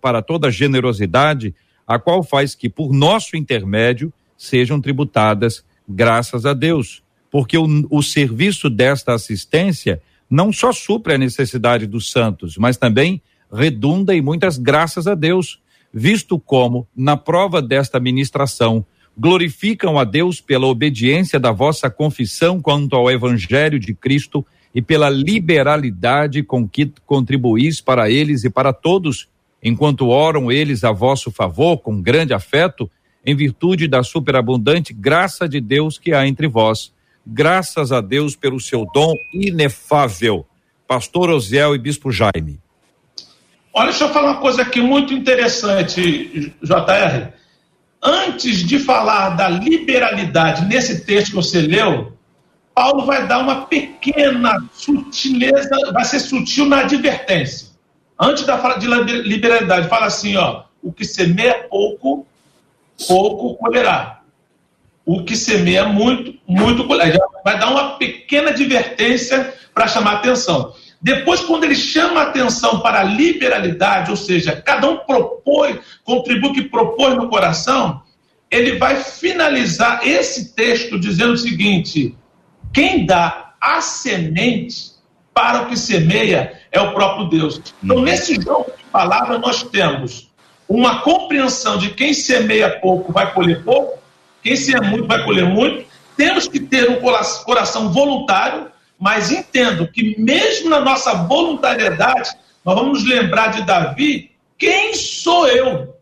[0.00, 1.54] para toda generosidade,
[1.86, 8.02] a qual faz que por nosso intermédio sejam tributadas graças a Deus, porque o, o
[8.02, 13.20] serviço desta assistência não só supre a necessidade dos santos, mas também
[13.52, 15.60] redunda em muitas graças a Deus,
[15.92, 18.86] visto como, na prova desta ministração,
[19.18, 25.10] glorificam a Deus pela obediência da vossa confissão quanto ao Evangelho de Cristo e pela
[25.10, 29.28] liberalidade com que contribuís para eles e para todos,
[29.60, 32.88] enquanto oram eles a vosso favor com grande afeto,
[33.26, 36.92] em virtude da superabundante graça de Deus que há entre vós.
[37.26, 40.46] Graças a Deus pelo seu dom inefável.
[40.86, 42.60] Pastor Osiel e Bispo Jaime.
[43.72, 47.40] Olha, deixa eu falar uma coisa aqui muito interessante, JR
[48.02, 52.16] antes de falar da liberalidade nesse texto que você leu,
[52.74, 57.68] Paulo vai dar uma pequena sutileza, vai ser sutil na advertência.
[58.18, 62.26] Antes da fala de liberalidade, fala assim, ó, o que semeia pouco,
[63.06, 64.19] pouco colherá.
[65.04, 67.18] O que semeia muito, muito colherá.
[67.44, 70.72] Vai dar uma pequena advertência para chamar atenção.
[71.00, 76.62] Depois, quando ele chama atenção para a liberalidade, ou seja, cada um propõe, contribui que
[76.62, 78.02] propõe no coração,
[78.50, 82.14] ele vai finalizar esse texto dizendo o seguinte:
[82.72, 84.90] quem dá a semente
[85.32, 87.60] para o que semeia é o próprio Deus.
[87.82, 88.02] Então, uhum.
[88.02, 90.30] nesse jogo de palavras, nós temos
[90.68, 93.98] uma compreensão de quem semeia pouco vai colher pouco,
[94.42, 95.88] quem semeia muito vai colher muito.
[96.16, 103.00] Temos que ter um coração voluntário mas entendo que mesmo na nossa voluntariedade, nós vamos
[103.00, 105.96] nos lembrar de Davi, quem sou eu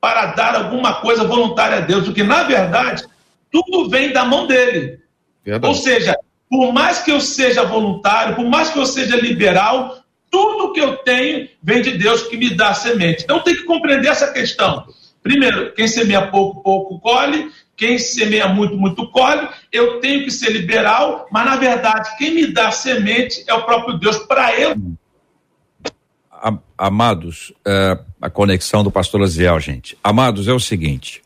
[0.00, 2.06] para dar alguma coisa voluntária a Deus?
[2.06, 3.04] Porque, na verdade,
[3.52, 4.98] tudo vem da mão dele.
[5.44, 5.72] Verdade.
[5.72, 10.72] Ou seja, por mais que eu seja voluntário, por mais que eu seja liberal, tudo
[10.72, 13.22] que eu tenho vem de Deus que me dá semente.
[13.22, 14.88] Então tem que compreender essa questão.
[15.22, 17.48] Primeiro, quem semeia pouco, pouco colhe.
[17.80, 19.48] Quem semeia muito, muito colhe.
[19.72, 23.98] Eu tenho que ser liberal, mas na verdade, quem me dá semente é o próprio
[23.98, 24.18] Deus.
[24.18, 24.76] Para eu.
[26.76, 29.96] Amados, é, a conexão do pastor Aziel, gente.
[30.04, 31.22] Amados, é o seguinte.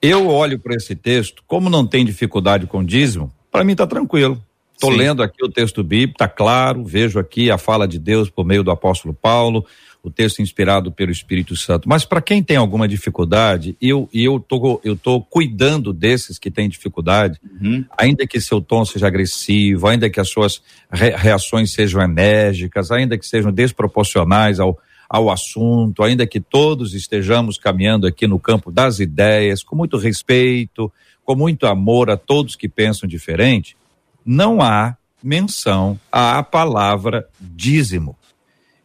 [0.00, 4.42] Eu olho para esse texto, como não tem dificuldade com dízimo, para mim está tranquilo.
[4.72, 8.46] Estou lendo aqui o texto bíblico, está claro, vejo aqui a fala de Deus por
[8.46, 9.66] meio do apóstolo Paulo,
[10.02, 11.88] o texto inspirado pelo Espírito Santo.
[11.88, 16.68] Mas para quem tem alguma dificuldade, eu eu tô eu tô cuidando desses que têm
[16.68, 17.84] dificuldade, uhum.
[17.96, 20.60] ainda que seu tom seja agressivo, ainda que as suas
[20.90, 27.58] re reações sejam enérgicas, ainda que sejam desproporcionais ao ao assunto, ainda que todos estejamos
[27.58, 30.90] caminhando aqui no campo das ideias, com muito respeito,
[31.22, 33.76] com muito amor a todos que pensam diferente,
[34.24, 38.16] não há menção à palavra dízimo.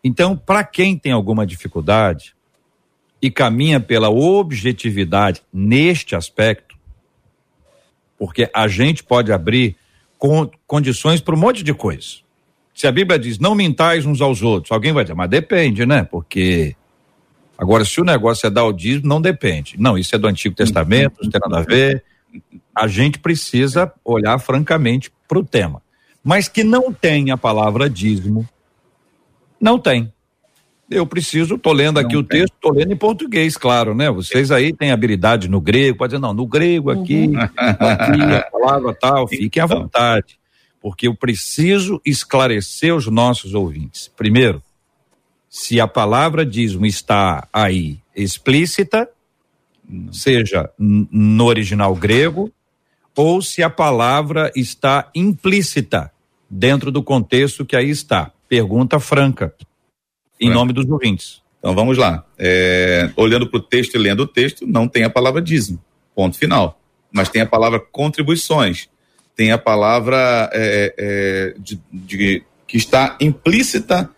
[0.08, 2.34] Então, para quem tem alguma dificuldade
[3.22, 6.78] e caminha pela objetividade neste aspecto,
[8.18, 9.76] porque a gente pode abrir
[10.66, 12.24] condições para um monte de coisas.
[12.74, 16.06] Se a Bíblia diz não mintais uns aos outros, alguém vai dizer, mas depende, né?
[16.06, 16.74] Porque
[17.58, 19.76] agora se o negócio é dar o dízimo, não depende.
[19.78, 22.02] Não, isso é do Antigo Testamento, não tem nada a ver.
[22.74, 25.82] A gente precisa olhar francamente para o tema.
[26.24, 28.48] Mas que não tem a palavra dízimo,
[29.60, 30.12] não tem.
[30.90, 32.40] Eu preciso, estou lendo aqui não o tem.
[32.40, 34.10] texto, estou lendo em português, claro, né?
[34.10, 37.40] Vocês aí têm habilidade no grego, pode dizer, não, no grego aqui, uhum.
[37.40, 39.82] aqui a palavra tal, fiquem à então.
[39.82, 40.38] vontade
[40.88, 44.10] porque eu preciso esclarecer os nossos ouvintes.
[44.16, 44.64] Primeiro,
[45.50, 49.10] se a palavra dízimo está aí explícita,
[50.12, 52.52] seja no original grego,
[53.16, 56.12] ou se a palavra está implícita
[56.50, 58.32] dentro do contexto que aí está.
[58.48, 59.54] Pergunta franca,
[60.40, 61.42] em nome dos ouvintes.
[61.60, 62.26] Então vamos lá.
[62.38, 65.84] É, olhando para o texto e lendo o texto, não tem a palavra dízimo,
[66.16, 66.80] ponto final.
[67.12, 68.90] Mas tem a palavra contribuições
[69.38, 74.10] tem a palavra é, é, de, de, que está implícita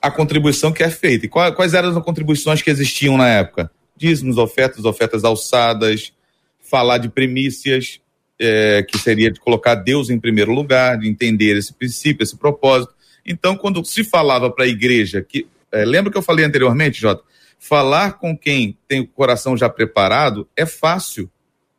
[0.00, 1.24] a contribuição que é feita.
[1.24, 3.70] E quais, quais eram as contribuições que existiam na época?
[3.96, 6.12] Dízimos, ofertas, ofertas alçadas,
[6.60, 7.98] falar de primícias,
[8.38, 12.92] é, que seria de colocar Deus em primeiro lugar, de entender esse princípio, esse propósito.
[13.24, 17.22] Então, quando se falava para a igreja, que é, lembra que eu falei anteriormente, Jota?
[17.58, 21.30] Falar com quem tem o coração já preparado é fácil.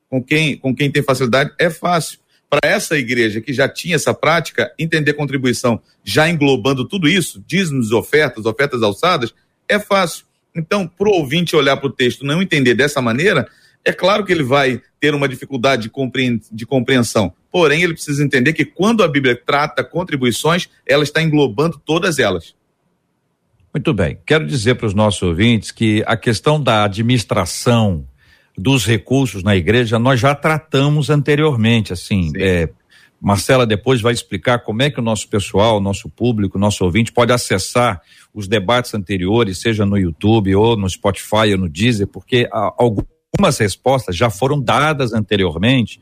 [0.10, 4.14] Com quem, com quem tem facilidade é fácil para essa igreja que já tinha essa
[4.14, 9.34] prática, entender contribuição já englobando tudo isso, dízimos, ofertas, ofertas alçadas,
[9.68, 10.26] é fácil.
[10.56, 13.48] Então, para o ouvinte olhar para o texto não entender dessa maneira,
[13.86, 15.92] é claro que ele vai ter uma dificuldade
[16.52, 17.34] de, compreensão.
[17.52, 22.56] Porém, ele precisa entender que quando a Bíblia trata contribuições, ela está englobando todas elas.
[23.74, 24.18] Muito bem.
[24.26, 28.08] Quero dizer para os nossos ouvintes que a questão da administração
[28.58, 32.32] dos recursos na igreja nós já tratamos anteriormente, assim.
[32.38, 32.70] É,
[33.20, 37.32] Marcela depois vai explicar como é que o nosso pessoal, nosso público, nosso ouvinte pode
[37.34, 38.02] acessar
[38.34, 42.74] os debates anteriores, seja no YouTube ou no Spotify ou no Deezer, porque a,
[43.36, 46.00] algumas respostas já foram dadas anteriormente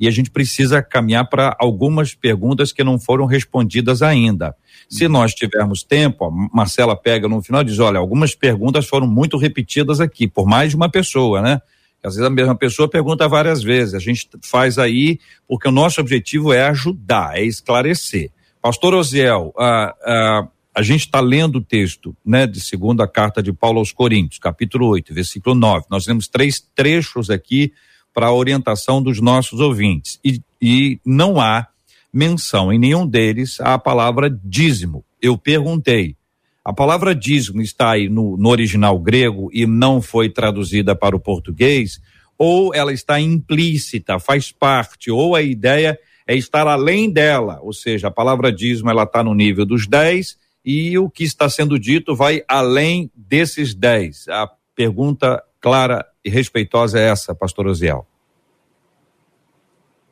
[0.00, 4.54] e a gente precisa caminhar para algumas perguntas que não foram respondidas ainda.
[4.88, 9.06] Se nós tivermos tempo, a Marcela pega no final e diz: olha, algumas perguntas foram
[9.06, 11.60] muito repetidas aqui, por mais de uma pessoa, né?
[12.02, 13.94] Às vezes a mesma pessoa pergunta várias vezes.
[13.94, 18.32] A gente faz aí porque o nosso objetivo é ajudar, é esclarecer.
[18.60, 23.52] Pastor Osiel, a, a, a gente está lendo o texto né, de segunda carta de
[23.52, 25.86] Paulo aos Coríntios, capítulo 8, versículo 9.
[25.90, 27.72] Nós temos três trechos aqui
[28.14, 30.18] para a orientação dos nossos ouvintes.
[30.24, 31.66] E, e não há
[32.12, 35.04] menção em nenhum deles a palavra dízimo.
[35.20, 36.16] Eu perguntei,
[36.64, 41.20] a palavra dízimo está aí no, no original grego e não foi traduzida para o
[41.20, 42.00] português,
[42.38, 48.08] ou ela está implícita, faz parte, ou a ideia é estar além dela, ou seja,
[48.08, 52.14] a palavra dízimo ela está no nível dos 10 e o que está sendo dito
[52.14, 54.28] vai além desses 10.
[54.28, 58.06] A pergunta clara e respeitosa é essa, pastor Oziel.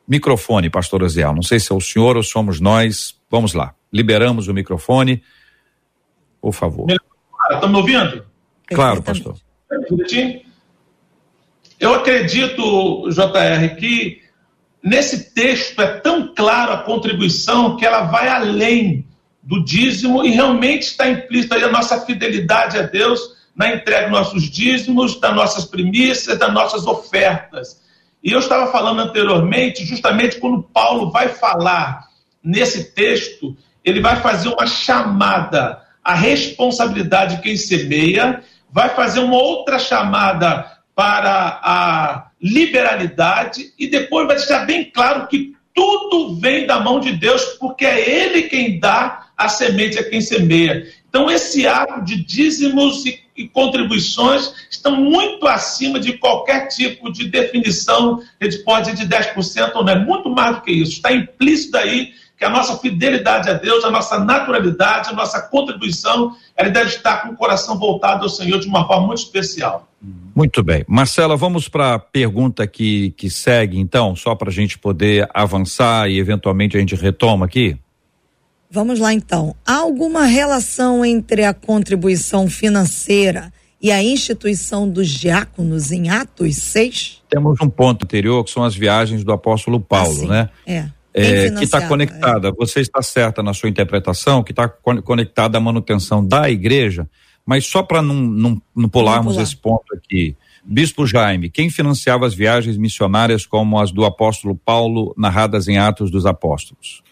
[0.07, 1.33] Microfone, pastor Oziel.
[1.33, 3.17] Não sei se é o senhor ou somos nós.
[3.29, 3.73] Vamos lá.
[3.93, 5.23] Liberamos o microfone
[6.41, 6.87] por favor.
[7.51, 8.25] Estão me ouvindo?
[8.67, 9.35] Claro, pastor.
[11.79, 14.21] Eu acredito, JR, que
[14.83, 19.05] nesse texto é tão claro a contribuição que ela vai além
[19.43, 23.19] do dízimo e realmente está implícita a nossa fidelidade a Deus
[23.55, 27.81] na entrega dos nossos dízimos, das nossas primícias, das nossas ofertas.
[28.23, 32.07] E eu estava falando anteriormente, justamente quando Paulo vai falar
[32.43, 39.37] nesse texto, ele vai fazer uma chamada a responsabilidade de quem semeia, vai fazer uma
[39.37, 46.79] outra chamada para a liberalidade e depois vai deixar bem claro que tudo vem da
[46.79, 50.87] mão de Deus, porque é Ele quem dá a semente a quem semeia.
[51.09, 57.27] Então, esse ato de dízimos e, e contribuições estão muito acima de qualquer tipo de
[57.27, 60.93] definição, ele pode ser de 10% ou não, é muito mais do que isso.
[60.93, 66.35] Está implícito aí que a nossa fidelidade a Deus, a nossa naturalidade, a nossa contribuição,
[66.57, 69.87] ela deve estar com o coração voltado ao Senhor de uma forma muito especial.
[70.33, 70.83] Muito bem.
[70.87, 76.09] Marcela, vamos para a pergunta que, que segue, então, só para a gente poder avançar
[76.09, 77.77] e eventualmente a gente retoma aqui.
[78.71, 79.53] Vamos lá então.
[79.65, 83.51] Há alguma relação entre a contribuição financeira
[83.81, 87.21] e a instituição dos diáconos em Atos 6?
[87.29, 90.49] Temos um ponto anterior que são as viagens do apóstolo Paulo, ah, né?
[90.65, 90.85] É.
[91.13, 92.47] É, que está conectada.
[92.47, 92.51] É.
[92.53, 97.09] Você está certa na sua interpretação, que está conectada à manutenção da igreja,
[97.45, 99.43] mas só para não, não, não pularmos pular.
[99.43, 100.37] esse ponto aqui.
[100.63, 106.09] Bispo Jaime, quem financiava as viagens missionárias como as do apóstolo Paulo, narradas em Atos
[106.09, 107.03] dos Apóstolos?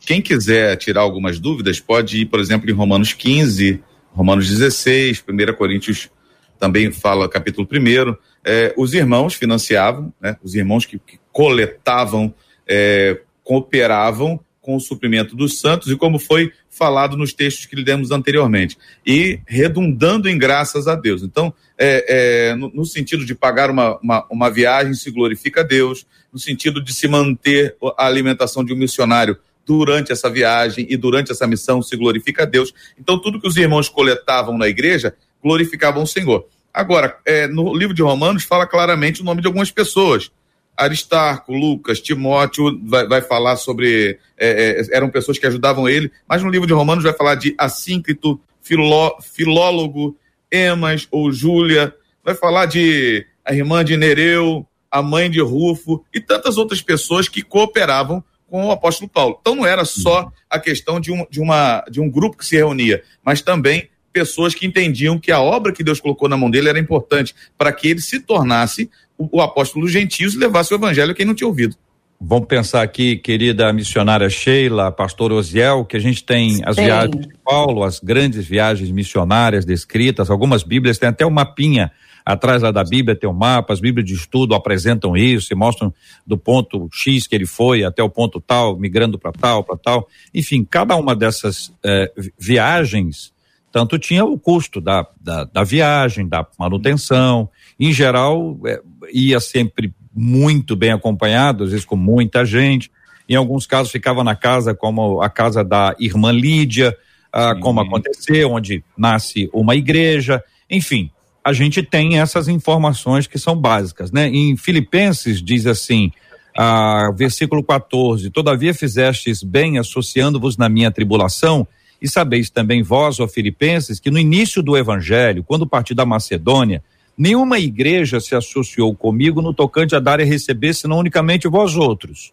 [0.00, 5.52] Quem quiser tirar algumas dúvidas, pode ir, por exemplo, em Romanos 15, Romanos 16, 1
[5.54, 6.10] Coríntios
[6.58, 8.16] também fala, capítulo 1.
[8.44, 12.34] É, os irmãos financiavam, né, os irmãos que, que coletavam,
[12.66, 17.82] é, cooperavam com o suprimento dos santos, e como foi falado nos textos que lhe
[17.82, 21.22] demos anteriormente, e redundando em graças a Deus.
[21.22, 25.64] Então, é, é, no, no, sentido de pagar uma, uma, uma viagem, se glorifica a
[25.64, 29.38] Deus, no sentido de se manter a alimentação de um missionário
[29.68, 32.72] durante essa viagem e durante essa missão se glorifica a Deus.
[32.98, 35.14] Então, tudo que os irmãos coletavam na igreja
[35.44, 36.48] glorificavam o Senhor.
[36.72, 40.30] Agora, é, no livro de Romanos fala claramente o nome de algumas pessoas.
[40.74, 44.18] Aristarco, Lucas, Timóteo, vai, vai falar sobre.
[44.38, 47.54] É, é, eram pessoas que ajudavam ele, mas no livro de Romanos vai falar de
[47.58, 50.16] Assíncrito, filó, Filólogo,
[50.50, 51.94] Emas ou Júlia,
[52.24, 57.28] vai falar de a irmã de Nereu, a mãe de Rufo e tantas outras pessoas
[57.28, 59.38] que cooperavam com o apóstolo Paulo.
[59.40, 62.56] Então não era só a questão de um, de uma, de um grupo que se
[62.56, 66.68] reunia, mas também pessoas que entendiam que a obra que Deus colocou na mão dele
[66.68, 70.76] era importante para que ele se tornasse o, o apóstolo dos gentios e levasse o
[70.76, 71.76] evangelho a quem não tinha ouvido.
[72.20, 76.62] Vamos pensar aqui, querida missionária Sheila, pastor Osiel, que a gente tem Sim.
[76.64, 81.92] as viagens de Paulo, as grandes viagens missionárias descritas, algumas Bíblias têm até um mapinha
[82.24, 85.92] atrás da Bíblia tem um mapa, as Bíblias de estudo apresentam isso e mostram
[86.26, 90.08] do ponto X que ele foi até o ponto tal, migrando para tal, para tal.
[90.34, 93.32] Enfim, cada uma dessas eh, viagens,
[93.72, 97.48] tanto tinha o custo da, da, da viagem, da manutenção,
[97.80, 98.80] em geral, eh,
[99.12, 102.90] ia sempre muito bem acompanhado, às vezes com muita gente.
[103.28, 106.96] Em alguns casos ficava na casa como a casa da irmã Lídia,
[107.32, 111.10] ah, como aconteceu, onde nasce uma igreja, enfim
[111.48, 114.28] a gente tem essas informações que são básicas, né?
[114.28, 116.12] Em Filipenses diz assim,
[116.54, 121.66] ah, versículo 14: Todavia fizestes bem associando-vos na minha tribulação,
[122.02, 126.84] e sabeis também vós, ó Filipenses, que no início do evangelho, quando parti da Macedônia,
[127.16, 132.30] nenhuma igreja se associou comigo no tocante a dar e receber, senão unicamente vós outros.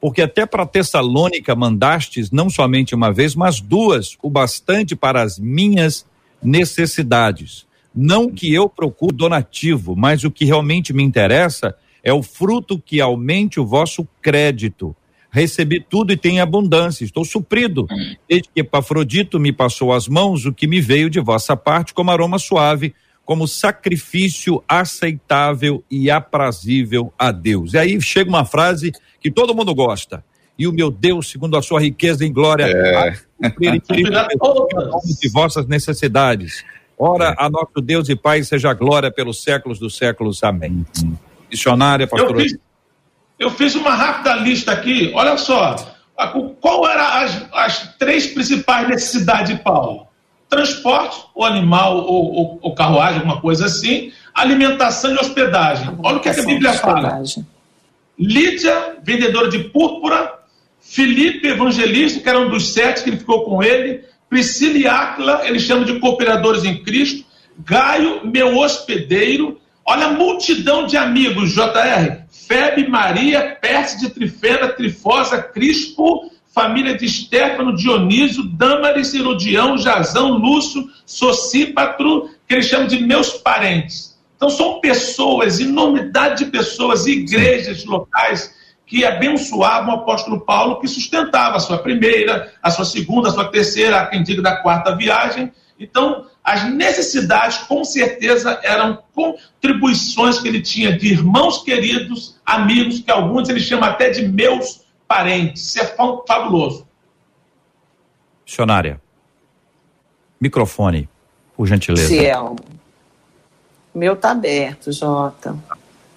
[0.00, 5.38] Porque até para Tessalônica mandastes não somente uma vez, mas duas, o bastante para as
[5.38, 6.04] minhas
[6.42, 7.69] necessidades.
[7.94, 13.00] Não que eu procure donativo, mas o que realmente me interessa é o fruto que
[13.00, 14.94] aumente o vosso crédito.
[15.30, 17.86] Recebi tudo e tenho abundância, estou suprido.
[18.28, 22.10] Desde que Epafrodito me passou as mãos, o que me veio de vossa parte como
[22.10, 27.74] aroma suave, como sacrifício aceitável e aprazível a Deus.
[27.74, 30.24] E aí chega uma frase que todo mundo gosta.
[30.58, 33.14] E o meu Deus, segundo a sua riqueza em glória, é.
[33.42, 33.80] a cumprir
[35.20, 36.64] de vossas necessidades
[37.02, 37.34] Ora, é.
[37.38, 40.44] a nosso Deus e Pai seja glória pelos séculos dos séculos.
[40.44, 40.84] Amém.
[41.50, 42.32] Missionária, pastor.
[42.32, 42.58] Eu fiz,
[43.38, 45.10] eu fiz uma rápida lista aqui.
[45.14, 45.76] Olha só.
[46.60, 50.06] Qual eram as, as três principais necessidades de Paulo?
[50.50, 54.12] Transporte, ou animal, ou, ou, ou, carruagem, alguma coisa assim.
[54.34, 55.96] Alimentação e hospedagem.
[56.02, 57.22] Olha o que, que a Bíblia fala.
[58.18, 60.34] Lídia, vendedora de púrpura.
[60.82, 64.04] Filipe, evangelista, que era um dos sete que ele ficou com ele.
[64.30, 67.26] Priscila e Áquila, ele chama de cooperadores em Cristo.
[67.58, 69.60] Gaio, meu hospedeiro.
[69.84, 72.20] Olha a multidão de amigos, JR.
[72.30, 80.88] Febe, Maria, Pérsia de Trifena, Trifosa, Crispo, família de Stefano, Dionísio, Dâmaris, Herodião, Jazão, Lúcio,
[81.04, 84.16] Socipatro, que ele chama de meus parentes.
[84.36, 88.54] Então são pessoas, enormidade de pessoas, igrejas locais
[88.90, 93.48] que abençoavam o apóstolo Paulo, que sustentava a sua primeira, a sua segunda, a sua
[93.48, 95.52] terceira, a quem diga da quarta viagem.
[95.78, 103.12] Então, as necessidades, com certeza, eram contribuições que ele tinha de irmãos queridos, amigos, que
[103.12, 105.68] alguns ele chama até de meus parentes.
[105.68, 105.94] Isso é
[106.26, 106.84] fabuloso.
[108.44, 109.00] Missionária.
[110.40, 111.08] Microfone,
[111.56, 112.08] por gentileza.
[112.08, 112.56] Ciel.
[113.94, 115.56] Meu tá aberto, Jota.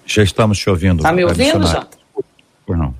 [0.04, 1.04] Já estamos te ouvindo.
[1.04, 2.03] Tá me ouvindo, Jota?
[2.68, 2.94] Não.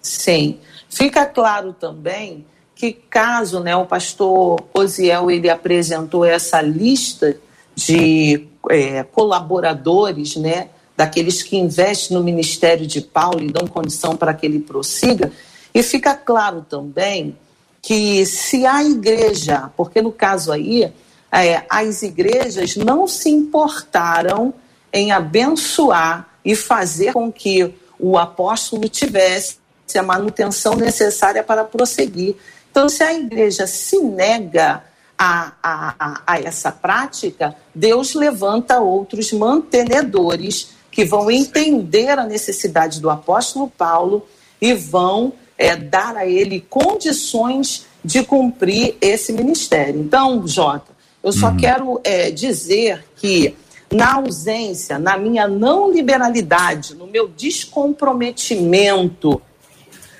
[0.00, 0.58] Sim.
[0.88, 2.44] Fica claro também
[2.74, 7.36] que caso né, o pastor Osiel ele apresentou essa lista
[7.74, 14.34] de é, colaboradores, né, daqueles que investem no ministério de Paulo e dão condição para
[14.34, 15.32] que ele prossiga,
[15.74, 17.36] e fica claro também
[17.80, 20.92] que se a igreja, porque no caso aí,
[21.30, 24.52] é, as igrejas não se importaram
[24.92, 29.56] em abençoar e fazer com que o apóstolo tivesse
[29.96, 32.34] a manutenção necessária para prosseguir.
[32.70, 34.82] Então, se a igreja se nega
[35.16, 43.08] a, a, a, essa prática, Deus levanta outros mantenedores que vão entender a necessidade do
[43.08, 44.26] apóstolo Paulo
[44.60, 50.00] e vão é, dar a ele condições de cumprir esse ministério.
[50.00, 50.92] Então, Jota,
[51.22, 51.56] eu só uhum.
[51.56, 53.54] quero é, dizer que
[53.92, 59.40] na ausência, na minha não liberalidade, no meu descomprometimento,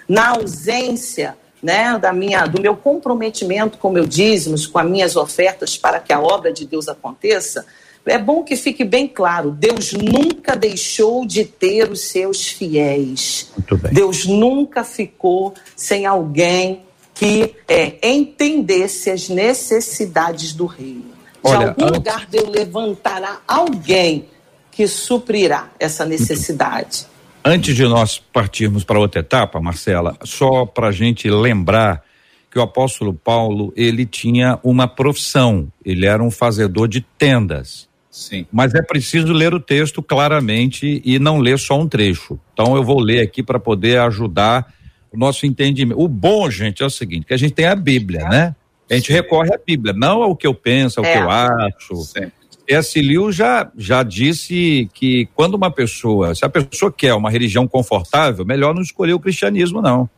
[0.09, 5.79] na ausência né, da minha, do meu comprometimento com meu dízimos, com as minhas ofertas
[5.79, 7.65] para que a obra de Deus aconteça,
[8.05, 13.53] é bom que fique bem claro: Deus nunca deixou de ter os seus fiéis.
[13.93, 16.83] Deus nunca ficou sem alguém
[17.15, 21.12] que é, entendesse as necessidades do reino.
[21.45, 21.97] De Olha, algum antes...
[21.99, 24.27] lugar Deus levantará alguém
[24.71, 27.07] que suprirá essa necessidade.
[27.45, 32.03] Antes de nós partirmos para outra etapa, Marcela, só para a gente lembrar
[32.51, 37.89] que o apóstolo Paulo ele tinha uma profissão, ele era um fazedor de tendas.
[38.11, 38.47] Sim.
[38.53, 42.39] Mas é preciso ler o texto claramente e não ler só um trecho.
[42.53, 44.73] Então eu vou ler aqui para poder ajudar
[45.11, 45.99] o nosso entendimento.
[45.99, 48.55] O bom, gente, é o seguinte, que a gente tem a Bíblia, né?
[48.93, 51.13] A gente recorre à Bíblia, não ao que eu penso, ao é.
[51.13, 51.97] que eu acho.
[51.97, 52.31] Sim.
[52.69, 53.01] S.
[53.01, 58.45] Liu já, já disse que quando uma pessoa, se a pessoa quer uma religião confortável,
[58.45, 60.09] melhor não escolher o cristianismo, não.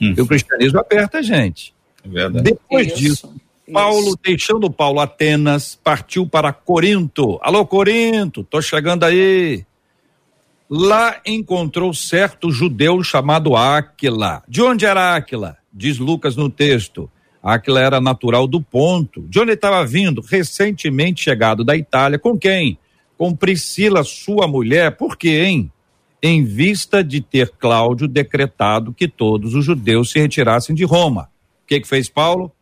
[0.00, 0.08] Hum.
[0.08, 1.74] Porque o cristianismo aperta a gente.
[2.04, 2.44] É verdade.
[2.44, 2.96] Depois Isso.
[2.96, 3.34] disso,
[3.72, 7.38] Paulo, deixando Paulo Atenas, partiu para Corinto.
[7.42, 9.64] Alô, Corinto, tô chegando aí.
[10.68, 14.42] Lá encontrou certo judeu chamado Áquila.
[14.48, 15.56] De onde era Áquila?
[15.72, 17.10] Diz Lucas no texto.
[17.42, 19.22] Áquila era natural do Ponto.
[19.28, 20.20] De onde estava vindo?
[20.20, 22.18] Recentemente chegado da Itália.
[22.18, 22.78] Com quem?
[23.16, 24.96] Com Priscila, sua mulher.
[24.96, 25.72] Por quê, hein?
[26.22, 31.30] Em vista de ter Cláudio decretado que todos os judeus se retirassem de Roma.
[31.64, 32.52] O que, que fez Paulo?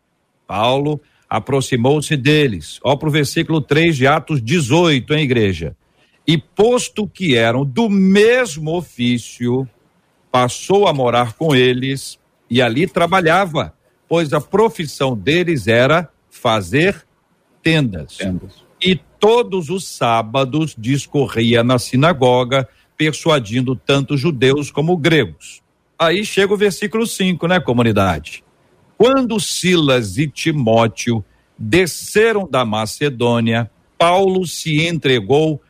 [0.46, 2.78] Paulo aproximou-se deles.
[2.82, 5.76] Ó para o versículo 3 de Atos 18, hein, igreja?
[6.26, 9.68] E posto que eram do mesmo ofício,
[10.30, 12.18] passou a morar com eles
[12.50, 13.74] e ali trabalhava,
[14.08, 17.04] pois a profissão deles era fazer
[17.62, 18.16] tendas.
[18.16, 18.64] tendas.
[18.80, 25.60] E todos os sábados discorria na sinagoga, persuadindo tanto judeus como gregos.
[25.98, 28.44] Aí chega o versículo 5, né, comunidade?
[28.96, 31.24] Quando Silas e Timóteo
[31.56, 35.60] desceram da Macedônia, Paulo se entregou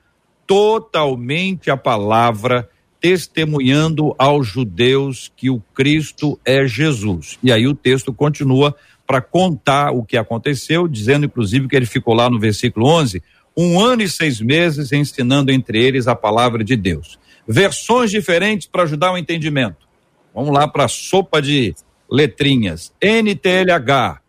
[0.47, 2.69] totalmente à palavra,
[3.01, 7.39] testemunhando aos judeus que o Cristo é Jesus.
[7.43, 8.75] E aí o texto continua
[9.07, 13.23] para contar o que aconteceu, dizendo inclusive que ele ficou lá no versículo 11,
[13.57, 17.19] um ano e seis meses ensinando entre eles a palavra de Deus.
[17.47, 19.89] Versões diferentes para ajudar o entendimento.
[20.35, 21.75] Vamos lá para a sopa de
[22.11, 22.93] letrinhas.
[23.03, 24.21] NTLH,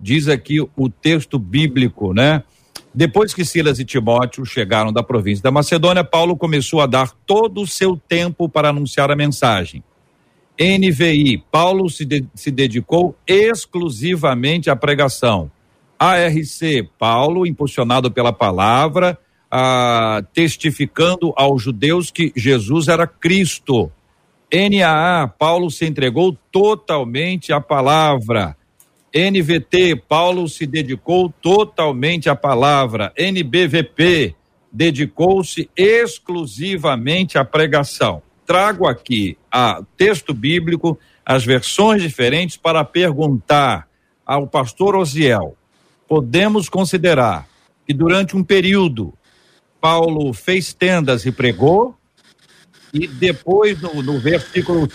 [0.00, 2.42] diz aqui o texto bíblico, né?
[2.94, 7.60] Depois que Silas e Timóteo chegaram da província da Macedônia, Paulo começou a dar todo
[7.60, 9.82] o seu tempo para anunciar a mensagem.
[10.60, 15.50] NVI, Paulo se, de, se dedicou exclusivamente à pregação.
[15.98, 19.18] ARC, Paulo, impulsionado pela palavra,
[19.50, 23.90] ah, testificando aos judeus que Jesus era Cristo.
[24.52, 28.56] NAA, Paulo se entregou totalmente à palavra.
[29.14, 33.12] NVT, Paulo se dedicou totalmente à palavra.
[33.16, 34.34] NBVP,
[34.70, 38.22] dedicou-se exclusivamente à pregação.
[38.46, 43.88] Trago aqui a texto bíblico, as versões diferentes para perguntar
[44.24, 45.56] ao pastor Osiel.
[46.06, 47.46] Podemos considerar
[47.86, 49.12] que durante um período
[49.80, 51.94] Paulo fez tendas e pregou,
[52.92, 54.88] E depois, no, no versículo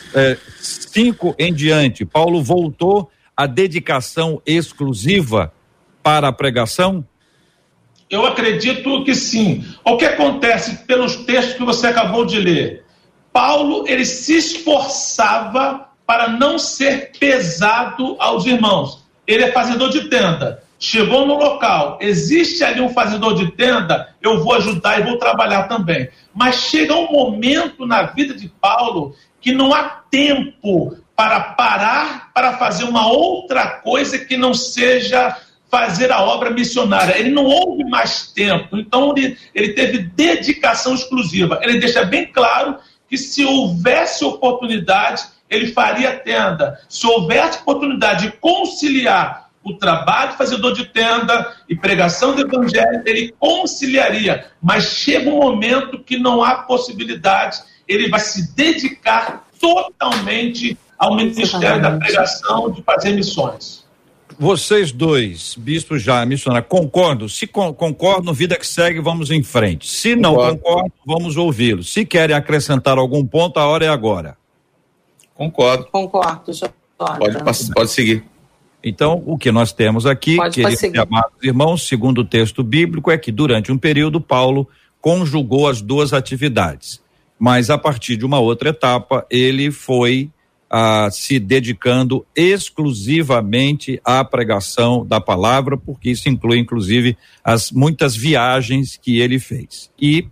[0.60, 5.54] 5 é, em diante, Paulo voltou à dedicação exclusiva
[6.02, 7.06] para a pregação?
[8.10, 9.66] Eu acredito que sim.
[9.84, 12.84] O que acontece pelos textos que você acabou de ler?
[13.32, 19.04] Paulo, ele se esforçava para não ser pesado aos irmãos.
[19.26, 20.62] Ele é fazedor de tenda.
[20.78, 25.64] Chegou no local, existe ali um fazedor de tenda, eu vou ajudar e vou trabalhar
[25.70, 26.10] também.
[26.36, 32.58] Mas chega um momento na vida de Paulo que não há tempo para parar para
[32.58, 35.38] fazer uma outra coisa que não seja
[35.70, 37.18] fazer a obra missionária.
[37.18, 41.60] Ele não houve mais tempo, então ele, ele teve dedicação exclusiva.
[41.64, 46.80] Ele deixa bem claro que se houvesse oportunidade, ele faria tenda.
[46.90, 53.02] Se houvesse oportunidade de conciliar o trabalho de fazedor de tenda e pregação do evangelho,
[53.06, 54.48] ele conciliaria.
[54.62, 61.82] Mas chega um momento que não há possibilidade, ele vai se dedicar totalmente ao ministério
[61.82, 63.84] da pregação, de fazer missões.
[64.40, 67.28] Vocês dois, bispo já, missionário, concordam?
[67.28, 69.88] Se con concordam, vida que segue, vamos em frente.
[69.88, 70.58] Se não Concordo.
[70.58, 71.92] concordam, vamos ouvi-los.
[71.94, 74.38] Se querem acrescentar algum ponto, a hora é agora.
[75.36, 75.88] Concordo.
[75.92, 76.52] Concordo,
[76.98, 78.24] Pode, pode seguir.
[78.84, 83.12] Então, o que nós temos aqui, pode, queridos pode amados irmãos, segundo o texto bíblico,
[83.12, 84.68] é que durante um período Paulo
[85.02, 87.02] conjugou as duas atividades.
[87.38, 90.32] Mas a partir de uma outra etapa, ele foi
[90.76, 98.98] ah, se dedicando exclusivamente à pregação da palavra, porque isso inclui, inclusive, as muitas viagens
[99.00, 99.92] que ele fez.
[100.02, 100.28] E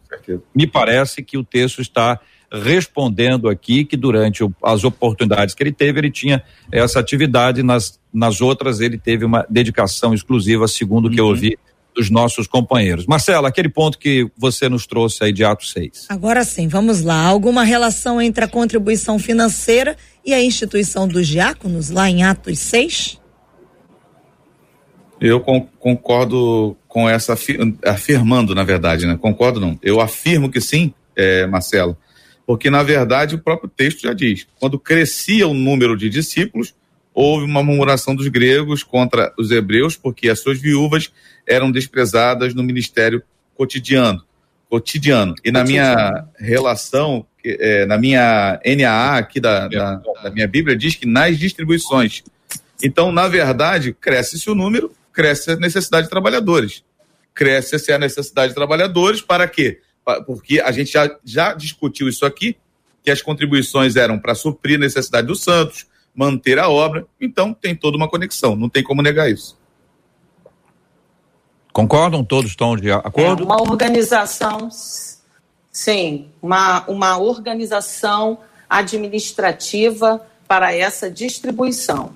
[0.56, 2.20] me parece que o texto está
[2.52, 8.00] respondendo aqui que durante o, as oportunidades que ele teve, ele tinha essa atividade, nas,
[8.12, 11.14] nas outras ele teve uma dedicação exclusiva, segundo o uhum.
[11.14, 11.30] que eu uhum.
[11.30, 11.60] ouvi
[11.96, 13.06] dos nossos companheiros.
[13.06, 16.08] Marcela, aquele ponto que você nos trouxe aí de Atos 6.
[16.10, 17.26] Agora sim, vamos lá.
[17.26, 23.20] Alguma relação entre a contribuição financeira e a instituição dos diáconos lá em Atos 6?
[25.20, 25.40] Eu
[25.80, 27.38] concordo com essa,
[27.86, 29.18] afirmando, na verdade, né?
[29.18, 29.78] Concordo não.
[29.84, 31.98] Eu afirmo que sim, é, Marcelo
[32.52, 36.74] porque na verdade o próprio texto já diz: quando crescia o número de discípulos,
[37.14, 41.14] houve uma murmuração dos gregos contra os hebreus, porque as suas viúvas
[41.52, 43.22] eram desprezadas no ministério
[43.56, 44.24] cotidiano.
[44.70, 45.36] Cotidiano.
[45.44, 50.96] E na minha relação, é, na minha NAA aqui da, da, da minha Bíblia, diz
[50.96, 52.24] que nas distribuições.
[52.82, 56.84] Então, na verdade, cresce-se o número, cresce a necessidade de trabalhadores.
[57.34, 59.80] Cresce-se a necessidade de trabalhadores para quê?
[60.26, 62.56] porque a gente já, já discutiu isso aqui,
[63.04, 67.76] que as contribuições eram para suprir a necessidade dos santos, manter a obra, então tem
[67.76, 69.58] toda uma conexão, não tem como negar isso.
[71.72, 72.24] Concordam?
[72.24, 73.44] Todos estão de acordo?
[73.44, 74.70] É uma organização,
[75.72, 82.12] sim, uma, uma organização administrativa para essa distribuição.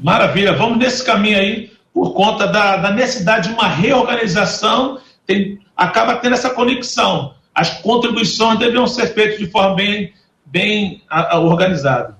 [0.00, 6.16] Maravilha, vamos nesse caminho aí, por conta da, da necessidade de uma reorganização tem, acaba
[6.16, 7.34] tendo essa conexão.
[7.54, 10.14] As contribuições deveriam ser feitas de forma bem,
[10.46, 12.17] bem a, a organizada.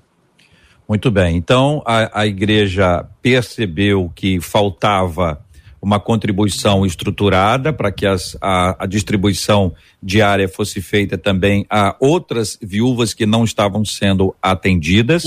[0.88, 1.36] Muito bem.
[1.36, 5.38] Então, a, a igreja percebeu que faltava
[5.80, 9.72] uma contribuição estruturada para que as, a, a, distribuição
[10.02, 15.24] diária fosse feita também a outras viúvas que não estavam sendo atendidas.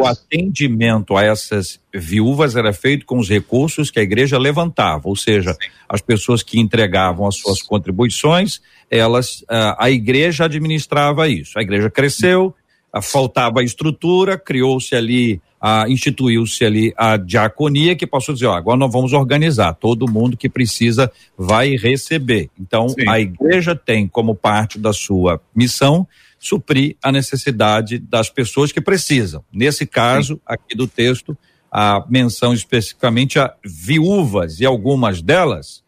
[0.00, 5.16] O atendimento a essas viúvas era feito com os recursos que a igreja levantava, ou
[5.16, 5.68] seja, Sim.
[5.88, 8.60] as pessoas que entregavam as suas contribuições,
[8.90, 11.58] elas, a, a igreja administrava isso.
[11.58, 12.54] A igreja cresceu,
[13.02, 15.40] faltava estrutura, criou-se ali
[15.88, 20.36] instituiu-se ali a diaconia que passou a dizer, ó, agora nós vamos organizar, todo mundo
[20.36, 22.48] que precisa vai receber.
[22.58, 23.06] Então, Sim.
[23.06, 26.06] a igreja tem como parte da sua missão
[26.38, 29.44] suprir a necessidade das pessoas que precisam.
[29.52, 30.40] Nesse caso, Sim.
[30.46, 31.36] aqui do texto,
[31.70, 35.84] a menção especificamente a viúvas e algumas delas,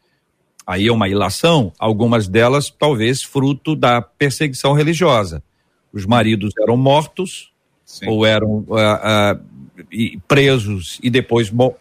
[0.66, 5.42] aí é uma ilação, algumas delas talvez fruto da perseguição religiosa.
[5.92, 7.52] Os maridos eram mortos,
[7.84, 8.08] Sim.
[8.08, 11.74] ou eram uh, uh, presos e depois mo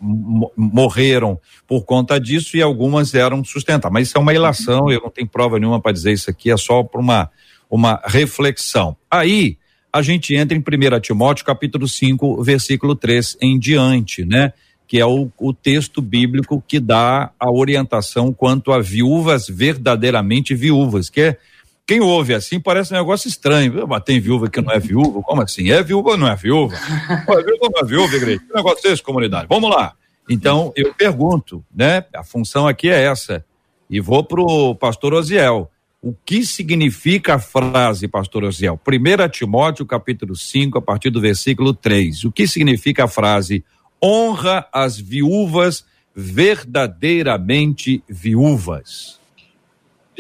[0.56, 3.94] morreram por conta disso e algumas eram sustentadas.
[3.94, 6.58] Mas isso é uma ilação, eu não tenho prova nenhuma para dizer isso aqui, é
[6.58, 7.30] só para uma,
[7.70, 8.96] uma reflexão.
[9.10, 9.58] Aí
[9.94, 14.54] a gente entra em 1 Timóteo capítulo 5, versículo 3 em diante, né?
[14.88, 21.10] Que é o, o texto bíblico que dá a orientação quanto a viúvas verdadeiramente viúvas,
[21.10, 21.38] que é
[21.86, 23.88] quem ouve assim parece um negócio estranho.
[23.88, 25.22] Mas tem viúva que não é viúva?
[25.22, 25.72] Como assim?
[25.72, 26.76] É viúva ou não é viúva?
[27.26, 28.40] Pô, é viúva ou não é viúva, igreja?
[28.40, 29.48] Que negócio é esse, comunidade?
[29.50, 29.94] Vamos lá.
[30.30, 32.06] Então, eu pergunto, né?
[32.16, 33.44] A função aqui é essa.
[33.90, 35.70] E vou pro pastor Osiel.
[36.02, 38.80] o que significa a frase, pastor Osiel?
[38.88, 42.24] 1 Timóteo, capítulo 5, a partir do versículo 3.
[42.24, 43.64] O que significa a frase
[44.04, 49.21] honra as viúvas verdadeiramente viúvas?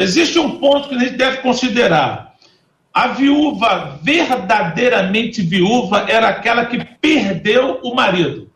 [0.01, 2.33] Existe um ponto que a gente deve considerar.
[2.93, 8.49] A viúva verdadeiramente viúva era aquela que perdeu o marido.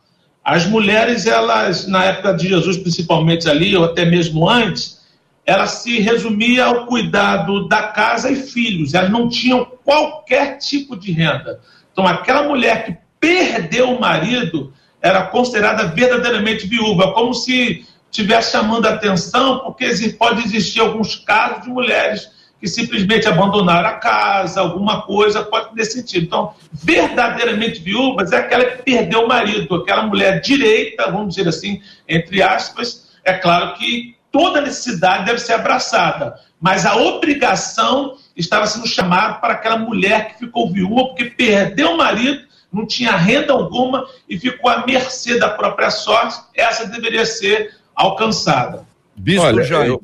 [0.43, 5.02] As mulheres, elas, na época de Jesus, principalmente ali, ou até mesmo antes,
[5.46, 8.93] ela se resumia ao cuidado da casa e filhos.
[8.93, 11.60] Elas não tinham qualquer tipo de renda.
[11.91, 17.86] Então, aquela mulher que perdeu o marido era considerada verdadeiramente viúva, como se
[18.16, 19.86] estivesse chamando atenção, porque
[20.18, 25.86] pode existir alguns casos de mulheres que simplesmente abandonaram a casa, alguma coisa pode ter
[25.86, 26.26] sentido.
[26.26, 31.82] Então, verdadeiramente viúvas é aquela que perdeu o marido, aquela mulher direita, vamos dizer assim,
[32.07, 33.09] entre aspas.
[33.24, 39.53] É claro que toda necessidade deve ser abraçada, mas a obrigação estava sendo chamada para
[39.53, 44.70] aquela mulher que ficou viúva porque perdeu o marido, não tinha renda alguma e ficou
[44.70, 46.39] à mercê da própria sorte.
[46.53, 48.86] Essa deveria ser alcançada.
[49.16, 49.89] Bispo Olha, Jair.
[49.89, 50.02] Eu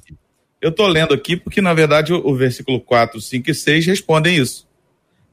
[0.61, 4.37] eu estou lendo aqui porque, na verdade, o, o, versículo 4, 5 e 6 respondem
[4.37, 4.67] isso.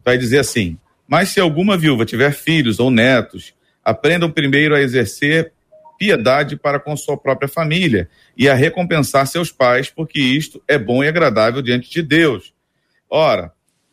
[0.03, 3.53] Vai dizer assim: Mas se alguma viúva tiver filhos ou netos,
[3.85, 5.53] aprendam primeiro a exercer
[5.99, 11.05] piedade para com sua própria família e a recompensar seus pais, porque isto é bom
[11.05, 12.55] e agradável diante de Deus.
[13.11, 13.53] Ora,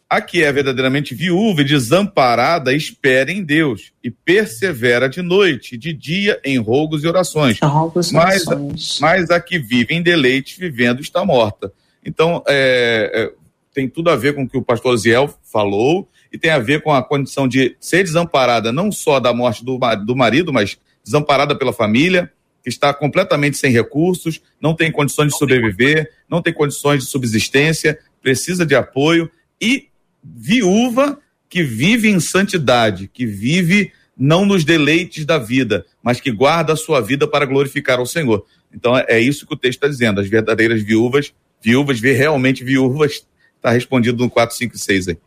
[0.10, 5.94] a que é verdadeiramente viúva e desamparada, espera em Deus e persevera de noite, de
[5.94, 7.60] dia em rogos e orações.
[7.62, 9.00] Rogos mas, orações.
[9.02, 11.74] mas a que vive em deleite, vivendo, está morta.
[12.06, 13.32] Então, é, é,
[13.74, 16.82] tem tudo a ver com o que o pastor Ziel falou e tem a ver
[16.82, 21.56] com a condição de ser desamparada não só da morte do, do marido, mas desamparada
[21.58, 22.32] pela família,
[22.64, 28.00] que está completamente sem recursos, não tem condições de sobreviver, não tem condições de subsistência,
[28.22, 29.30] precisa de apoio
[29.62, 29.88] e
[30.34, 31.20] viúva
[31.50, 36.78] que vive em santidade, que vive não nos deleites da vida, mas que guarda a
[36.78, 38.46] sua vida para glorificar ao Senhor.
[38.74, 40.22] Então é, é isso que o texto está dizendo.
[40.22, 45.18] As verdadeiras viúvas, viúvas, realmente viúvas, está respondido no 4, 5 e 6 aí.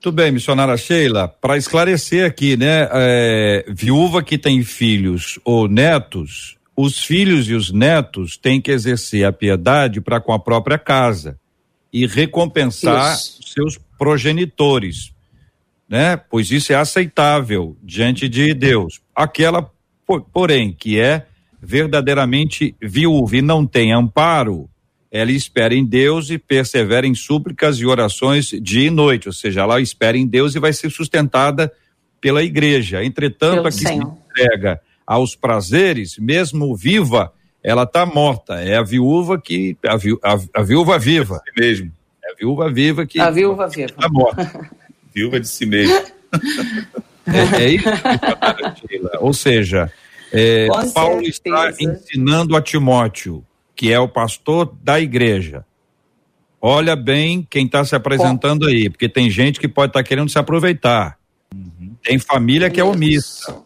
[0.00, 2.88] Tudo bem, missionária Sheila, para esclarecer aqui, né?
[2.92, 9.24] É, viúva que tem filhos ou netos, os filhos e os netos têm que exercer
[9.24, 11.38] a piedade para com a própria casa
[11.92, 13.40] e recompensar Isso.
[13.46, 15.12] seus progenitores,
[15.88, 16.16] né?
[16.16, 19.00] Pois isso é aceitável diante de Deus.
[19.14, 19.70] Aquela,
[20.32, 21.26] porém, que é
[21.60, 24.68] verdadeiramente viúva e não tem amparo,
[25.10, 29.62] ela espera em Deus e persevera em súplicas e orações dia e noite, ou seja,
[29.62, 31.72] ela espera em Deus e vai ser sustentada
[32.20, 33.04] pela igreja.
[33.04, 37.32] Entretanto, Pelo a que se entrega aos prazeres, mesmo viva,
[37.62, 38.60] ela está morta.
[38.60, 41.40] É a viúva que a, vi, a, a viúva viva.
[41.48, 41.92] É mesmo.
[42.38, 43.20] Viúva viva que.
[43.20, 43.90] A viúva viva.
[43.90, 44.70] Está morta.
[45.14, 45.94] viúva de si mesmo.
[47.26, 47.84] é, é isso
[48.88, 49.90] que Ou seja,
[50.32, 51.68] é, Paulo certeza.
[51.68, 55.64] está ensinando a Timóteo, que é o pastor da igreja.
[56.60, 60.28] Olha bem quem está se apresentando aí, porque tem gente que pode estar tá querendo
[60.28, 61.18] se aproveitar.
[61.54, 61.94] Uhum.
[62.02, 63.62] Tem família que é omissa.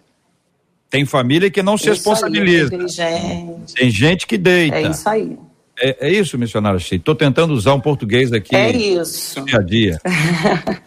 [0.90, 2.76] Tem família que não se responsabiliza.
[2.76, 4.76] Aí, tem gente que deita.
[4.76, 5.38] É isso aí.
[5.80, 8.54] É, é isso, missionário Estou tentando usar um português aqui.
[8.54, 9.42] É isso.
[9.44, 10.00] Dia a dia.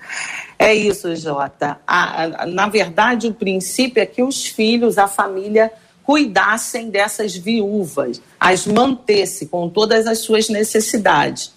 [0.59, 1.79] é isso, Jota.
[1.85, 5.71] A, a, na verdade, o princípio é que os filhos, a família,
[6.03, 11.51] cuidassem dessas viúvas, as mantesse com todas as suas necessidades.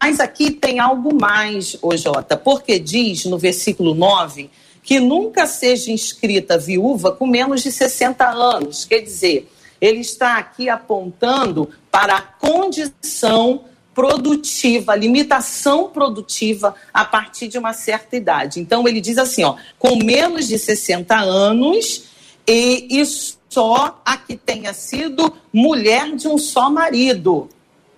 [0.00, 4.48] Mas aqui tem algo mais, ô Jota, porque diz no versículo 9
[4.86, 8.84] que nunca seja inscrita viúva com menos de 60 anos.
[8.84, 9.50] Quer dizer,
[9.80, 13.64] ele está aqui apontando para a condição
[13.94, 18.60] produtiva, limitação produtiva a partir de uma certa idade.
[18.60, 22.04] Então ele diz assim, ó, com menos de 60 anos
[22.46, 23.02] e, e
[23.48, 27.48] só a que tenha sido mulher de um só marido.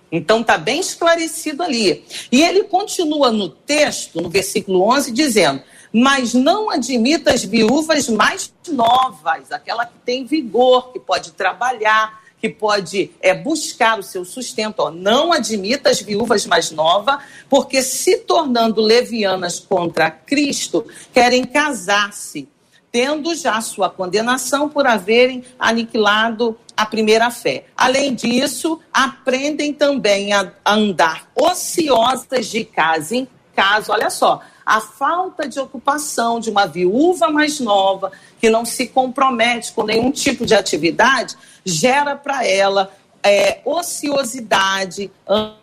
[0.09, 2.03] Então está bem esclarecido ali.
[2.31, 5.61] E ele continua no texto, no versículo 11, dizendo:
[5.91, 12.49] mas não admita as viúvas mais novas, aquela que tem vigor, que pode trabalhar, que
[12.49, 14.79] pode é, buscar o seu sustento.
[14.79, 17.17] Ó, não admita as viúvas mais novas,
[17.49, 22.47] porque se tornando levianas contra Cristo, querem casar-se,
[22.91, 27.65] tendo já sua condenação por haverem aniquilado a primeira fé.
[27.75, 33.91] Além disso, aprendem também a andar ociosas de casa em casa.
[33.91, 39.71] Olha só, a falta de ocupação de uma viúva mais nova, que não se compromete
[39.71, 42.91] com nenhum tipo de atividade, gera para ela
[43.23, 45.09] é, ociosidade,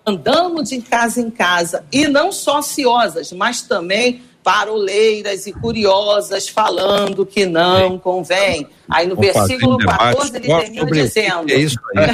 [0.05, 7.25] andando de casa em casa, e não só ociosas, mas também paroleiras e curiosas falando
[7.25, 8.67] que não convém.
[8.91, 11.51] Aí no versículo 14 ele termina dizendo.
[11.51, 12.07] É isso aí.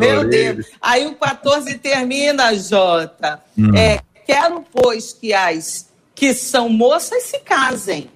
[0.00, 0.66] Meu Deus.
[0.82, 3.40] Aí o 14 termina, Jota.
[3.58, 3.74] Hum.
[3.76, 8.10] É, quero, pois, que as que são moças se casem.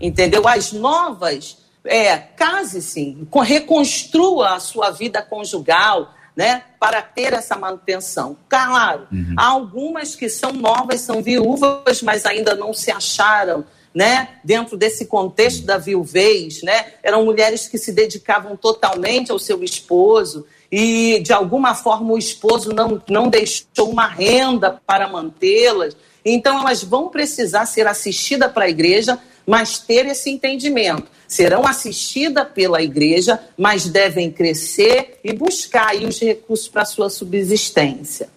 [0.00, 0.48] Entendeu?
[0.48, 8.36] As novas, é, case-se, reconstrua a sua vida conjugal, né, para ter essa manutenção.
[8.48, 9.34] Claro, uhum.
[9.36, 13.64] há algumas que são novas, são viúvas, mas ainda não se acharam,
[13.98, 16.92] né, dentro desse contexto da viuvez, né?
[17.02, 22.72] Eram mulheres que se dedicavam totalmente ao seu esposo e de alguma forma o esposo
[22.72, 25.96] não, não deixou uma renda para mantê-las.
[26.24, 32.46] Então elas vão precisar ser assistidas para a igreja, mas ter esse entendimento serão assistidas
[32.54, 38.28] pela igreja, mas devem crescer e buscar os recursos para sua subsistência.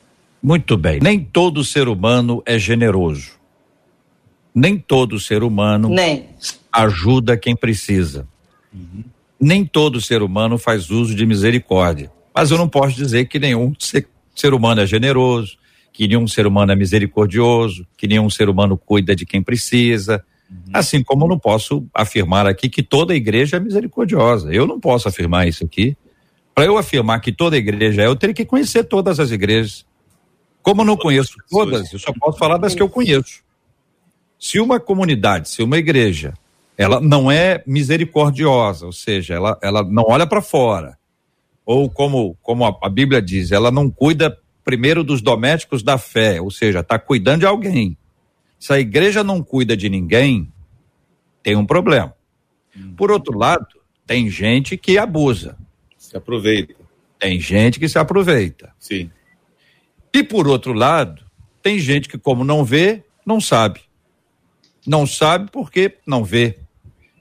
[0.41, 0.99] Muito bem.
[0.99, 3.40] Nem todo ser humano é generoso.
[4.53, 6.25] Nem todo ser humano Nem.
[6.71, 8.27] ajuda quem precisa.
[8.73, 9.03] Uhum.
[9.39, 12.11] Nem todo ser humano faz uso de misericórdia.
[12.33, 15.57] Mas eu não posso dizer que nenhum ser, ser humano é generoso,
[15.91, 20.71] que nenhum ser humano é misericordioso, que nenhum ser humano cuida de quem precisa, Uhum.
[20.73, 24.53] Assim como eu não posso afirmar aqui que toda igreja é misericordiosa.
[24.53, 25.95] Eu não posso afirmar isso aqui.
[26.53, 29.85] Para eu afirmar que toda igreja é, eu teria que conhecer todas as igrejas.
[30.61, 33.41] Como eu não conheço todas, eu só posso falar das que eu conheço.
[34.41, 36.33] Se uma comunidade, se uma igreja,
[36.75, 40.97] ela não é misericordiosa, ou seja, ela, ela não olha para fora,
[41.63, 46.41] ou como, como a, a Bíblia diz, ela não cuida primeiro dos domésticos da fé,
[46.41, 47.95] ou seja, está cuidando de alguém.
[48.59, 50.51] Se a igreja não cuida de ninguém,
[51.43, 52.15] tem um problema.
[52.75, 52.95] Hum.
[52.97, 53.67] Por outro lado,
[54.07, 55.55] tem gente que abusa.
[55.99, 56.73] Se aproveita.
[57.19, 58.73] Tem gente que se aproveita.
[58.79, 59.11] Sim.
[60.11, 61.23] E por outro lado,
[61.61, 63.90] tem gente que, como não vê, não sabe.
[64.85, 66.57] Não sabe porque não vê.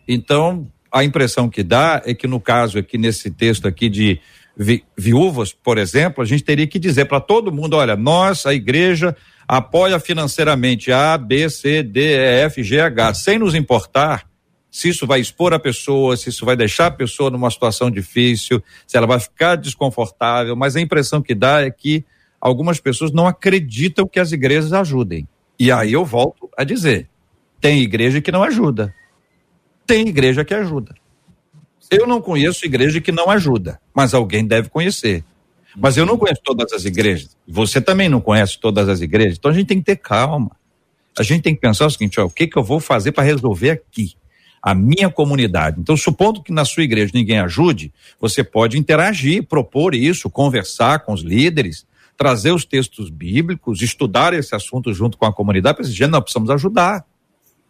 [0.08, 4.20] Então, a impressão que dá é que no caso aqui, nesse texto aqui de
[4.56, 8.54] vi, viúvas, por exemplo, a gente teria que dizer para todo mundo: olha, nós, a
[8.54, 14.30] igreja, apoia financeiramente A, B, C, D, E, F, G, H, sem nos importar
[14.70, 18.62] se isso vai expor a pessoa, se isso vai deixar a pessoa numa situação difícil,
[18.86, 22.04] se ela vai ficar desconfortável, mas a impressão que dá é que
[22.40, 25.26] algumas pessoas não acreditam que as igrejas ajudem.
[25.58, 27.09] E aí eu volto a dizer:
[27.61, 28.94] tem igreja que não ajuda.
[29.86, 30.94] Tem igreja que ajuda.
[31.90, 35.24] Eu não conheço igreja que não ajuda, mas alguém deve conhecer.
[35.76, 37.36] Mas eu não conheço todas as igrejas.
[37.46, 39.38] Você também não conhece todas as igrejas.
[39.38, 40.50] Então a gente tem que ter calma.
[41.18, 43.24] A gente tem que pensar o seguinte: ó, o que, que eu vou fazer para
[43.24, 44.14] resolver aqui?
[44.62, 45.80] A minha comunidade.
[45.80, 51.14] Então, supondo que na sua igreja ninguém ajude, você pode interagir, propor isso, conversar com
[51.14, 56.08] os líderes, trazer os textos bíblicos, estudar esse assunto junto com a comunidade, para dizer,
[56.08, 57.06] nós precisamos ajudar.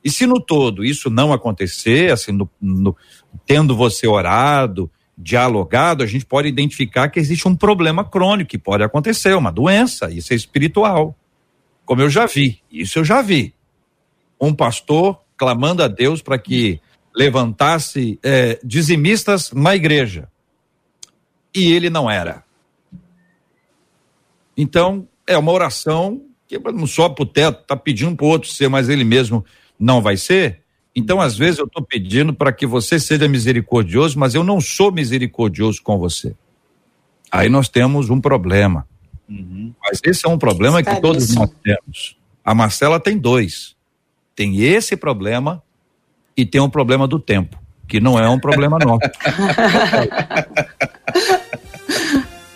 [0.03, 2.97] E se no todo isso não acontecer, assim, no, no,
[3.47, 8.83] tendo você orado, dialogado, a gente pode identificar que existe um problema crônico que pode
[8.83, 11.15] acontecer, uma doença, isso é espiritual.
[11.85, 13.55] Como eu já vi, isso eu já vi.
[14.41, 16.81] Um pastor clamando a Deus para que
[17.15, 20.29] levantasse é, dizimistas na igreja.
[21.55, 22.45] E ele não era.
[24.57, 28.49] Então, é uma oração que não só para o teto, está pedindo para o outro
[28.49, 29.45] ser, mas ele mesmo
[29.81, 30.61] não vai ser.
[30.95, 34.93] Então, às vezes, eu estou pedindo para que você seja misericordioso, mas eu não sou
[34.93, 36.35] misericordioso com você.
[37.33, 38.87] Aí nós temos um problema.
[39.29, 39.73] Uhum.
[39.83, 42.17] Mas esse é um problema que todos nós temos.
[42.45, 43.75] A Marcela tem dois.
[44.35, 45.63] Tem esse problema
[46.37, 49.01] e tem o um problema do tempo, que não é um problema nosso.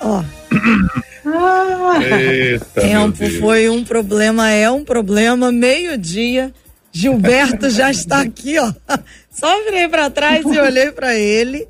[0.00, 0.22] Ó.
[2.74, 6.52] tempo foi um problema, é um problema, meio-dia
[6.94, 8.72] Gilberto já está aqui, ó.
[9.30, 11.66] Só virei para trás e olhei para ele.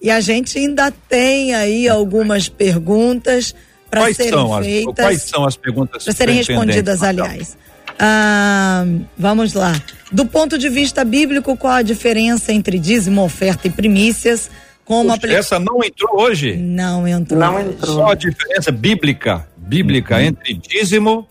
[0.00, 3.54] E a gente ainda tem aí algumas perguntas
[3.90, 4.98] para serem são feitas.
[4.98, 7.56] As, quais são as perguntas para serem respondidas, aliás.
[7.98, 8.84] Ah,
[9.16, 9.72] vamos lá.
[10.12, 14.50] Do ponto de vista bíblico, qual a diferença entre dízimo, oferta e primícias?
[14.84, 16.56] Como Puxa, Essa não entrou hoje?
[16.56, 17.40] Não entrou.
[17.40, 17.96] Não entrou.
[17.96, 20.22] Só a diferença bíblica, bíblica uhum.
[20.22, 21.28] entre dízimo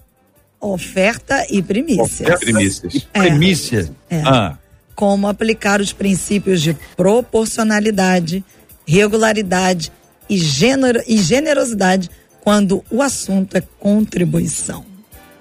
[0.59, 2.21] Oferta e primícias.
[2.21, 3.07] Oferta e primícias.
[3.13, 3.19] É.
[3.19, 3.91] Primícia.
[4.09, 4.21] É.
[4.25, 4.57] Ah.
[4.95, 8.43] Como aplicar os princípios de proporcionalidade,
[8.85, 9.91] regularidade
[10.29, 12.09] e, gener e generosidade
[12.41, 14.85] quando o assunto é contribuição.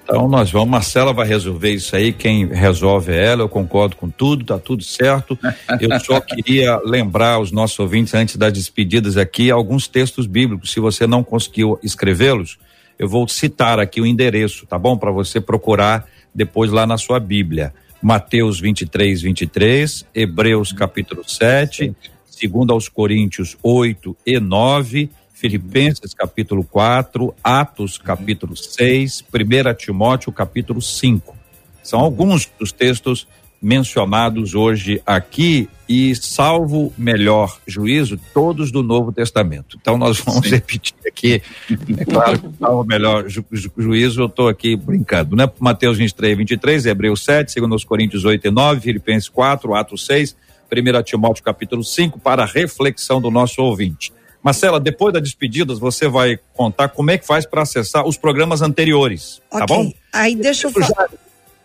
[0.03, 4.09] Então nós vamos, Marcela vai resolver isso aí, quem resolve é ela, eu concordo com
[4.09, 5.37] tudo, tá tudo certo.
[5.81, 10.71] Eu só queria lembrar os nossos ouvintes, antes das despedidas aqui, alguns textos bíblicos.
[10.71, 12.57] Se você não conseguiu escrevê-los,
[12.97, 14.97] eu vou citar aqui o endereço, tá bom?
[14.97, 17.73] Para você procurar depois lá na sua Bíblia.
[18.01, 21.95] Mateus 23, 23, Hebreus capítulo 7,
[22.25, 30.81] segundo aos Coríntios 8 e 9, Filipenses capítulo 4, Atos capítulo 6, 1 Timóteo capítulo
[30.81, 31.35] 5.
[31.83, 33.27] São alguns dos textos
[33.61, 39.77] mencionados hoje aqui e salvo melhor juízo todos do Novo Testamento.
[39.81, 40.55] Então nós vamos Sim.
[40.55, 41.41] repetir aqui,
[41.97, 45.49] é claro, salvo melhor ju, ju, juízo, eu estou aqui brincando, né?
[45.59, 50.35] Mateus 23, 23, Hebreus 7, segundo os Coríntios 8 e 9, Filipenses 4, Atos 6,
[50.71, 54.11] 1 Timóteo capítulo 5, para a reflexão do nosso ouvinte.
[54.43, 58.61] Marcela, depois das despedidas, você vai contar como é que faz para acessar os programas
[58.61, 59.67] anteriores, tá okay.
[59.67, 59.93] tá bom?
[60.13, 61.09] Aí deixa eu falar.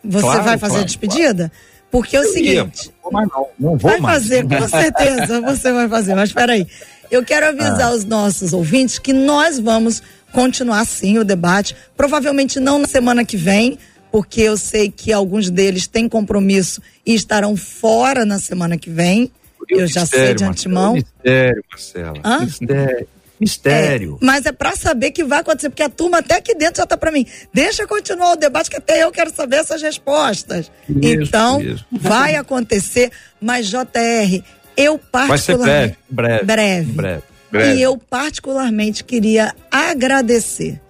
[0.05, 1.49] Você claro, vai fazer claro, a despedida?
[1.49, 1.72] Claro.
[1.93, 2.87] Porque é o eu seguinte.
[2.87, 4.23] Ia, não, não, não vou vai mais.
[4.23, 6.15] fazer, com certeza, você vai fazer.
[6.15, 6.67] Mas peraí.
[7.11, 7.95] Eu quero avisar ah.
[7.95, 11.77] os nossos ouvintes que nós vamos continuar sim o debate.
[11.95, 13.79] Provavelmente não na semana que vem,
[14.11, 19.31] porque eu sei que alguns deles têm compromisso e estarão fora na semana que vem.
[19.69, 20.95] Eu já sei de antemão.
[20.95, 22.21] Mistério, Marcela.
[22.25, 22.41] Hã?
[22.41, 23.09] Mistério.
[23.43, 24.19] Mistério.
[24.23, 26.87] É, mas é para saber que vai acontecer, porque a turma até aqui dentro já
[26.87, 27.27] tá para mim.
[27.53, 30.71] Deixa continuar o debate, que até eu quero saber essas respostas.
[30.89, 31.85] Isso, então, isso.
[31.91, 34.45] vai acontecer, mas JR,
[34.77, 35.27] eu particularmente.
[35.29, 36.93] Vai ser breve, breve.
[36.93, 37.23] Breve.
[37.51, 37.75] breve.
[37.75, 40.81] E eu particularmente queria agradecer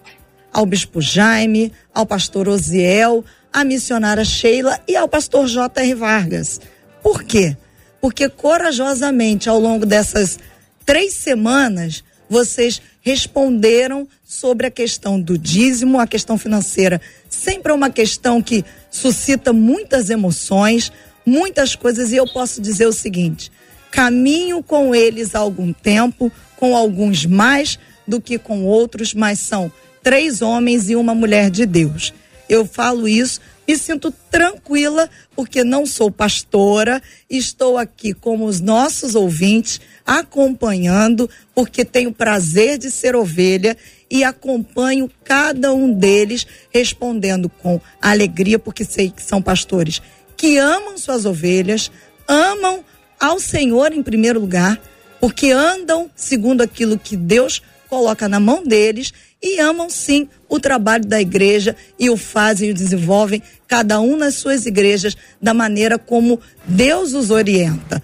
[0.53, 5.95] ao Bispo Jaime, ao pastor Osiel, à missionária Sheila e ao pastor J.R.
[5.95, 6.61] Vargas.
[7.03, 7.57] Por quê?
[7.99, 10.39] Porque corajosamente, ao longo dessas
[10.85, 17.01] três semanas, vocês responderam sobre a questão do dízimo, a questão financeira.
[17.29, 20.91] Sempre é uma questão que suscita muitas emoções,
[21.27, 23.51] muitas coisas, e eu posso dizer o seguinte:
[23.91, 29.71] caminho com eles há algum tempo, com alguns mais do que com outros, mas são
[30.03, 32.13] três homens e uma mulher de Deus.
[32.53, 39.15] Eu falo isso, me sinto tranquila, porque não sou pastora, estou aqui como os nossos
[39.15, 43.75] ouvintes acompanhando, porque tenho prazer de ser ovelha
[44.11, 50.03] e acompanho cada um deles respondendo com alegria, porque sei que são pastores
[50.37, 51.91] que amam suas ovelhas,
[52.29, 52.85] amam
[53.19, 54.79] ao Senhor em primeiro lugar,
[55.19, 59.11] porque andam segundo aquilo que Deus coloca na mão deles
[59.43, 64.17] e amam sim o trabalho da igreja e o fazem e o desenvolvem, cada um
[64.17, 68.03] nas suas igrejas, da maneira como Deus os orienta.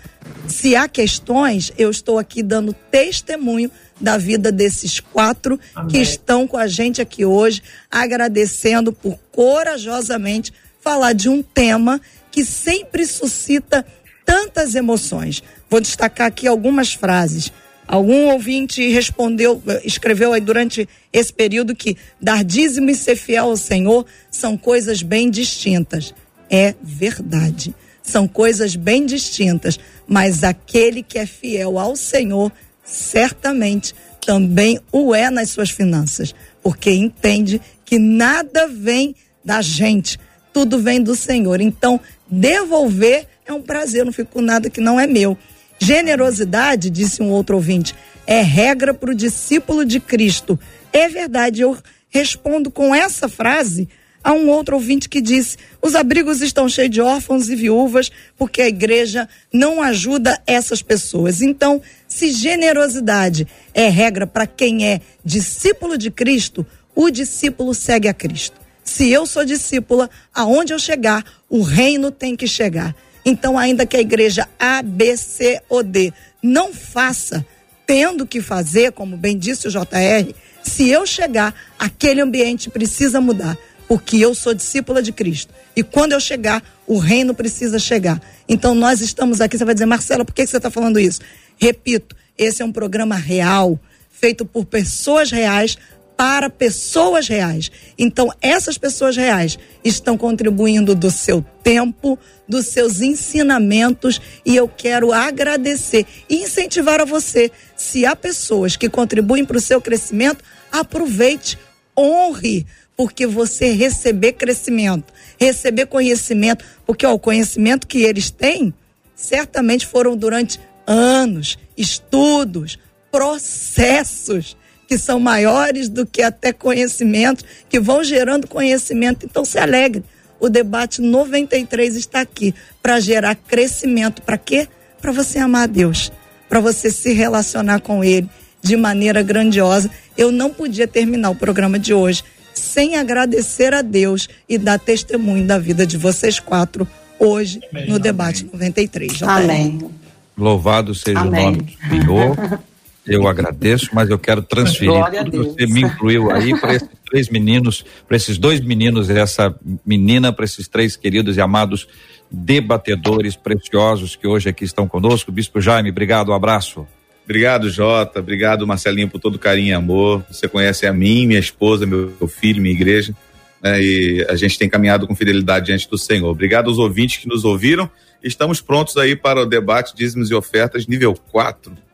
[0.49, 3.71] Se há questões, eu estou aqui dando testemunho
[4.01, 5.91] da vida desses quatro Amém.
[5.91, 12.45] que estão com a gente aqui hoje, agradecendo por corajosamente falar de um tema que
[12.45, 13.85] sempre suscita
[14.25, 15.43] tantas emoções.
[15.69, 17.53] Vou destacar aqui algumas frases.
[17.89, 23.57] Algum ouvinte respondeu, escreveu aí durante esse período que dar dízimo e ser fiel ao
[23.57, 26.15] Senhor são coisas bem distintas.
[26.51, 27.75] É verdade.
[28.03, 29.79] São coisas bem distintas
[30.09, 32.51] mas aquele que é fiel ao Senhor,
[32.83, 39.15] certamente também o é nas suas finanças, porque entende que nada vem
[39.45, 40.19] da gente,
[40.53, 41.61] tudo vem do Senhor.
[41.61, 45.37] Então, devolver é um prazer, não fico com nada que não é meu.
[45.79, 47.95] Generosidade, disse um outro ouvinte,
[48.27, 50.59] é regra para o discípulo de Cristo.
[50.93, 51.77] É verdade, eu
[52.09, 53.89] respondo com essa frase
[54.23, 58.63] a um outro ouvinte que disse: os abrigos estão cheios de órfãos e viúvas porque
[58.63, 61.41] a igreja não ajuda essas pessoas.
[61.41, 68.15] Então, se generosidade é regra para quem é discípulo de Cristo, o discípulo segue a
[68.15, 68.59] Cristo.
[68.83, 72.97] Se eu sou discípula, aonde eu chegar, o reino tem que chegar.
[73.25, 76.13] Então, ainda que a igreja A, B, C ou D
[76.43, 77.45] não faça,
[77.87, 83.57] tendo que fazer, como bem disse o JR, se eu chegar, aquele ambiente precisa mudar
[83.89, 85.53] porque eu sou discípula de Cristo.
[85.75, 88.21] E quando eu chegar, o reino precisa chegar.
[88.47, 91.23] Então nós estamos aqui, você vai dizer, Marcela, por que você está falando isso?
[91.57, 95.79] Repito, esse é um programa real, feito por pessoas reais,
[96.19, 97.71] para pessoas reais.
[97.97, 105.13] Então, essas pessoas reais estão contribuindo do seu tempo, dos seus ensinamentos, e eu quero
[105.13, 107.53] agradecer e incentivar a você.
[107.77, 110.43] Se há pessoas que contribuem para o seu crescimento,
[110.73, 111.57] aproveite,
[111.97, 112.67] honre,
[112.97, 118.75] porque você receber crescimento, receber conhecimento, porque ó, o conhecimento que eles têm
[119.15, 122.77] certamente foram durante anos, estudos,
[123.09, 124.57] processos
[124.89, 129.27] que são maiores do que até conhecimento, que vão gerando conhecimento.
[129.27, 130.03] Então se alegre.
[130.41, 134.23] O debate 93 está aqui para gerar crescimento.
[134.23, 134.67] Para quê?
[135.01, 136.11] Para você amar a Deus,
[136.49, 138.29] para você se relacionar com Ele
[138.63, 139.91] de maneira grandiosa.
[140.17, 142.25] Eu não podia terminar o programa de hoje
[142.55, 147.89] sem agradecer a Deus e dar testemunho da vida de vocês quatro hoje Amém.
[147.89, 149.23] no debate 93.
[149.23, 149.91] Amém.
[150.37, 151.41] Louvado seja Amém.
[151.41, 152.61] o nome do Senhor.
[153.09, 154.93] Eu agradeço, mas eu quero transferir
[155.25, 159.55] tudo que você me incluiu aí para esses três meninos, para esses dois meninos, essa
[159.85, 161.89] menina, para esses três queridos e amados
[162.31, 165.33] debatedores preciosos que hoje aqui estão conosco.
[165.33, 166.87] Bispo Jaime, obrigado, um abraço.
[167.25, 168.21] Obrigado, Jota.
[168.21, 170.25] Obrigado, Marcelinho, por todo o carinho e amor.
[170.31, 173.15] Você conhece a mim, minha esposa, meu filho, minha igreja.
[173.63, 173.83] Né?
[173.83, 176.29] E a gente tem caminhado com fidelidade diante do Senhor.
[176.31, 177.91] Obrigado aos ouvintes que nos ouviram.
[178.23, 181.88] Estamos prontos aí para o debate dízimos e ofertas nível 4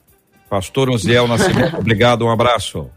[0.55, 2.89] Pastor Oziel Nascimento, obrigado, um abraço.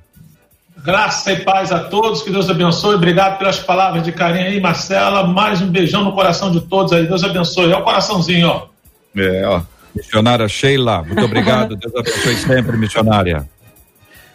[0.77, 2.93] Graça e paz a todos, que Deus abençoe.
[2.93, 5.25] Obrigado pelas palavras de carinho aí, Marcela.
[5.25, 7.07] Mais um beijão no coração de todos aí.
[7.07, 7.71] Deus abençoe.
[7.71, 8.67] É o coraçãozinho, ó.
[9.15, 9.61] É, ó.
[9.95, 11.75] Missionária Sheila, muito obrigado.
[11.75, 13.49] Deus abençoe sempre, missionária.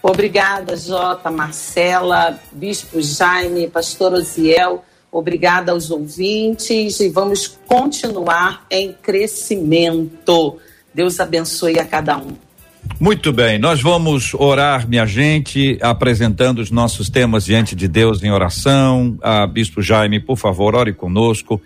[0.02, 4.84] Obrigada, Jota, Marcela, Bispo Jaime, Pastor Oziel.
[5.12, 10.58] Obrigada aos ouvintes e vamos continuar em crescimento.
[10.92, 12.36] Deus abençoe a cada um.
[13.00, 18.30] Muito bem, nós vamos orar, minha gente, apresentando os nossos temas diante de Deus em
[18.30, 19.18] oração.
[19.20, 21.60] Ah, Bispo Jaime, por favor, ore conosco.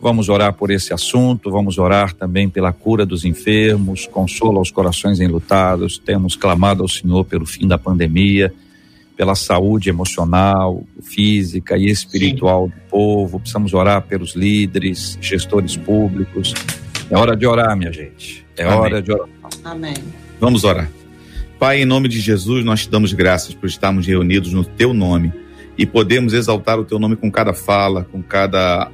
[0.00, 5.18] Vamos orar por esse assunto, vamos orar também pela cura dos enfermos, consolo aos corações
[5.18, 5.98] enlutados.
[5.98, 8.54] Temos clamado ao Senhor pelo fim da pandemia,
[9.16, 12.70] pela saúde emocional, física e espiritual Sim.
[12.70, 13.40] do povo.
[13.40, 16.54] Precisamos orar pelos líderes, gestores públicos.
[17.10, 18.46] É hora de orar, minha gente.
[18.56, 18.78] É Amém.
[18.78, 19.28] hora de orar.
[19.64, 19.94] Amém.
[20.40, 20.88] Vamos orar.
[21.58, 25.32] Pai, em nome de Jesus, nós te damos graças por estarmos reunidos no teu nome
[25.76, 28.90] e podemos exaltar o teu nome com cada fala, com cada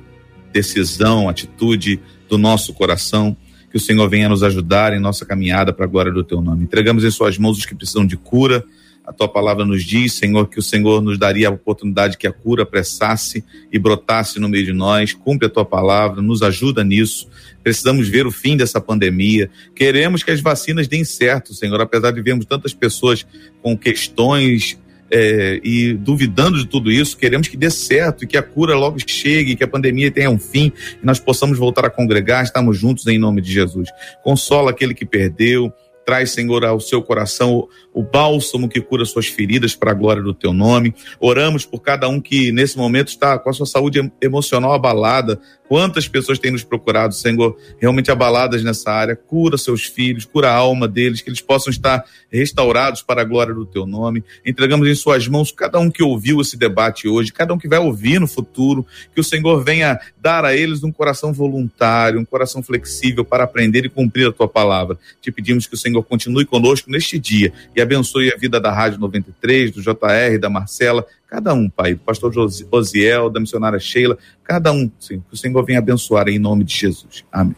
[0.50, 3.36] decisão, atitude do nosso coração.
[3.70, 6.64] Que o Senhor venha nos ajudar em nossa caminhada para a glória do teu nome.
[6.64, 8.64] Entregamos em suas mãos os que precisam de cura.
[9.06, 12.32] A tua palavra nos diz, Senhor, que o Senhor nos daria a oportunidade que a
[12.32, 15.12] cura apressasse e brotasse no meio de nós.
[15.12, 17.28] Cumpre a tua palavra, nos ajuda nisso
[17.64, 19.50] precisamos ver o fim dessa pandemia.
[19.74, 23.26] Queremos que as vacinas deem certo, Senhor, apesar de vermos tantas pessoas
[23.62, 24.78] com questões
[25.10, 28.98] é, e duvidando de tudo isso, queremos que dê certo e que a cura logo
[29.06, 33.06] chegue, que a pandemia tenha um fim e nós possamos voltar a congregar, estamos juntos
[33.06, 33.88] em nome de Jesus.
[34.22, 35.72] Consola aquele que perdeu,
[36.04, 40.34] traz, Senhor, ao seu coração o, bálsamo que cura suas feridas para a glória do
[40.34, 40.94] teu nome.
[41.20, 46.06] Oramos por cada um que nesse momento está com a sua saúde emocional abalada, Quantas
[46.06, 49.16] pessoas têm nos procurado, Senhor, realmente abaladas nessa área?
[49.16, 53.54] Cura seus filhos, cura a alma deles, que eles possam estar restaurados para a glória
[53.54, 54.22] do teu nome.
[54.44, 57.78] Entregamos em suas mãos cada um que ouviu esse debate hoje, cada um que vai
[57.78, 62.62] ouvir no futuro, que o Senhor venha dar a eles um coração voluntário, um coração
[62.62, 64.98] flexível para aprender e cumprir a tua palavra.
[65.22, 68.98] Te pedimos que o Senhor continue conosco neste dia e abençoe a vida da Rádio
[68.98, 74.70] 93, do JR, da Marcela, Cada um, Pai, do pastor Josiel, da missionária Sheila, cada
[74.70, 77.24] um, sim, que o Senhor venha abençoar em nome de Jesus.
[77.32, 77.56] Amém.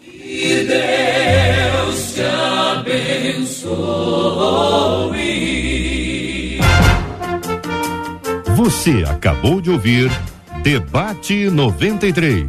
[0.00, 3.68] Que Deus te abençoe.
[8.56, 10.10] Você acabou de ouvir
[10.62, 12.46] Debate 93.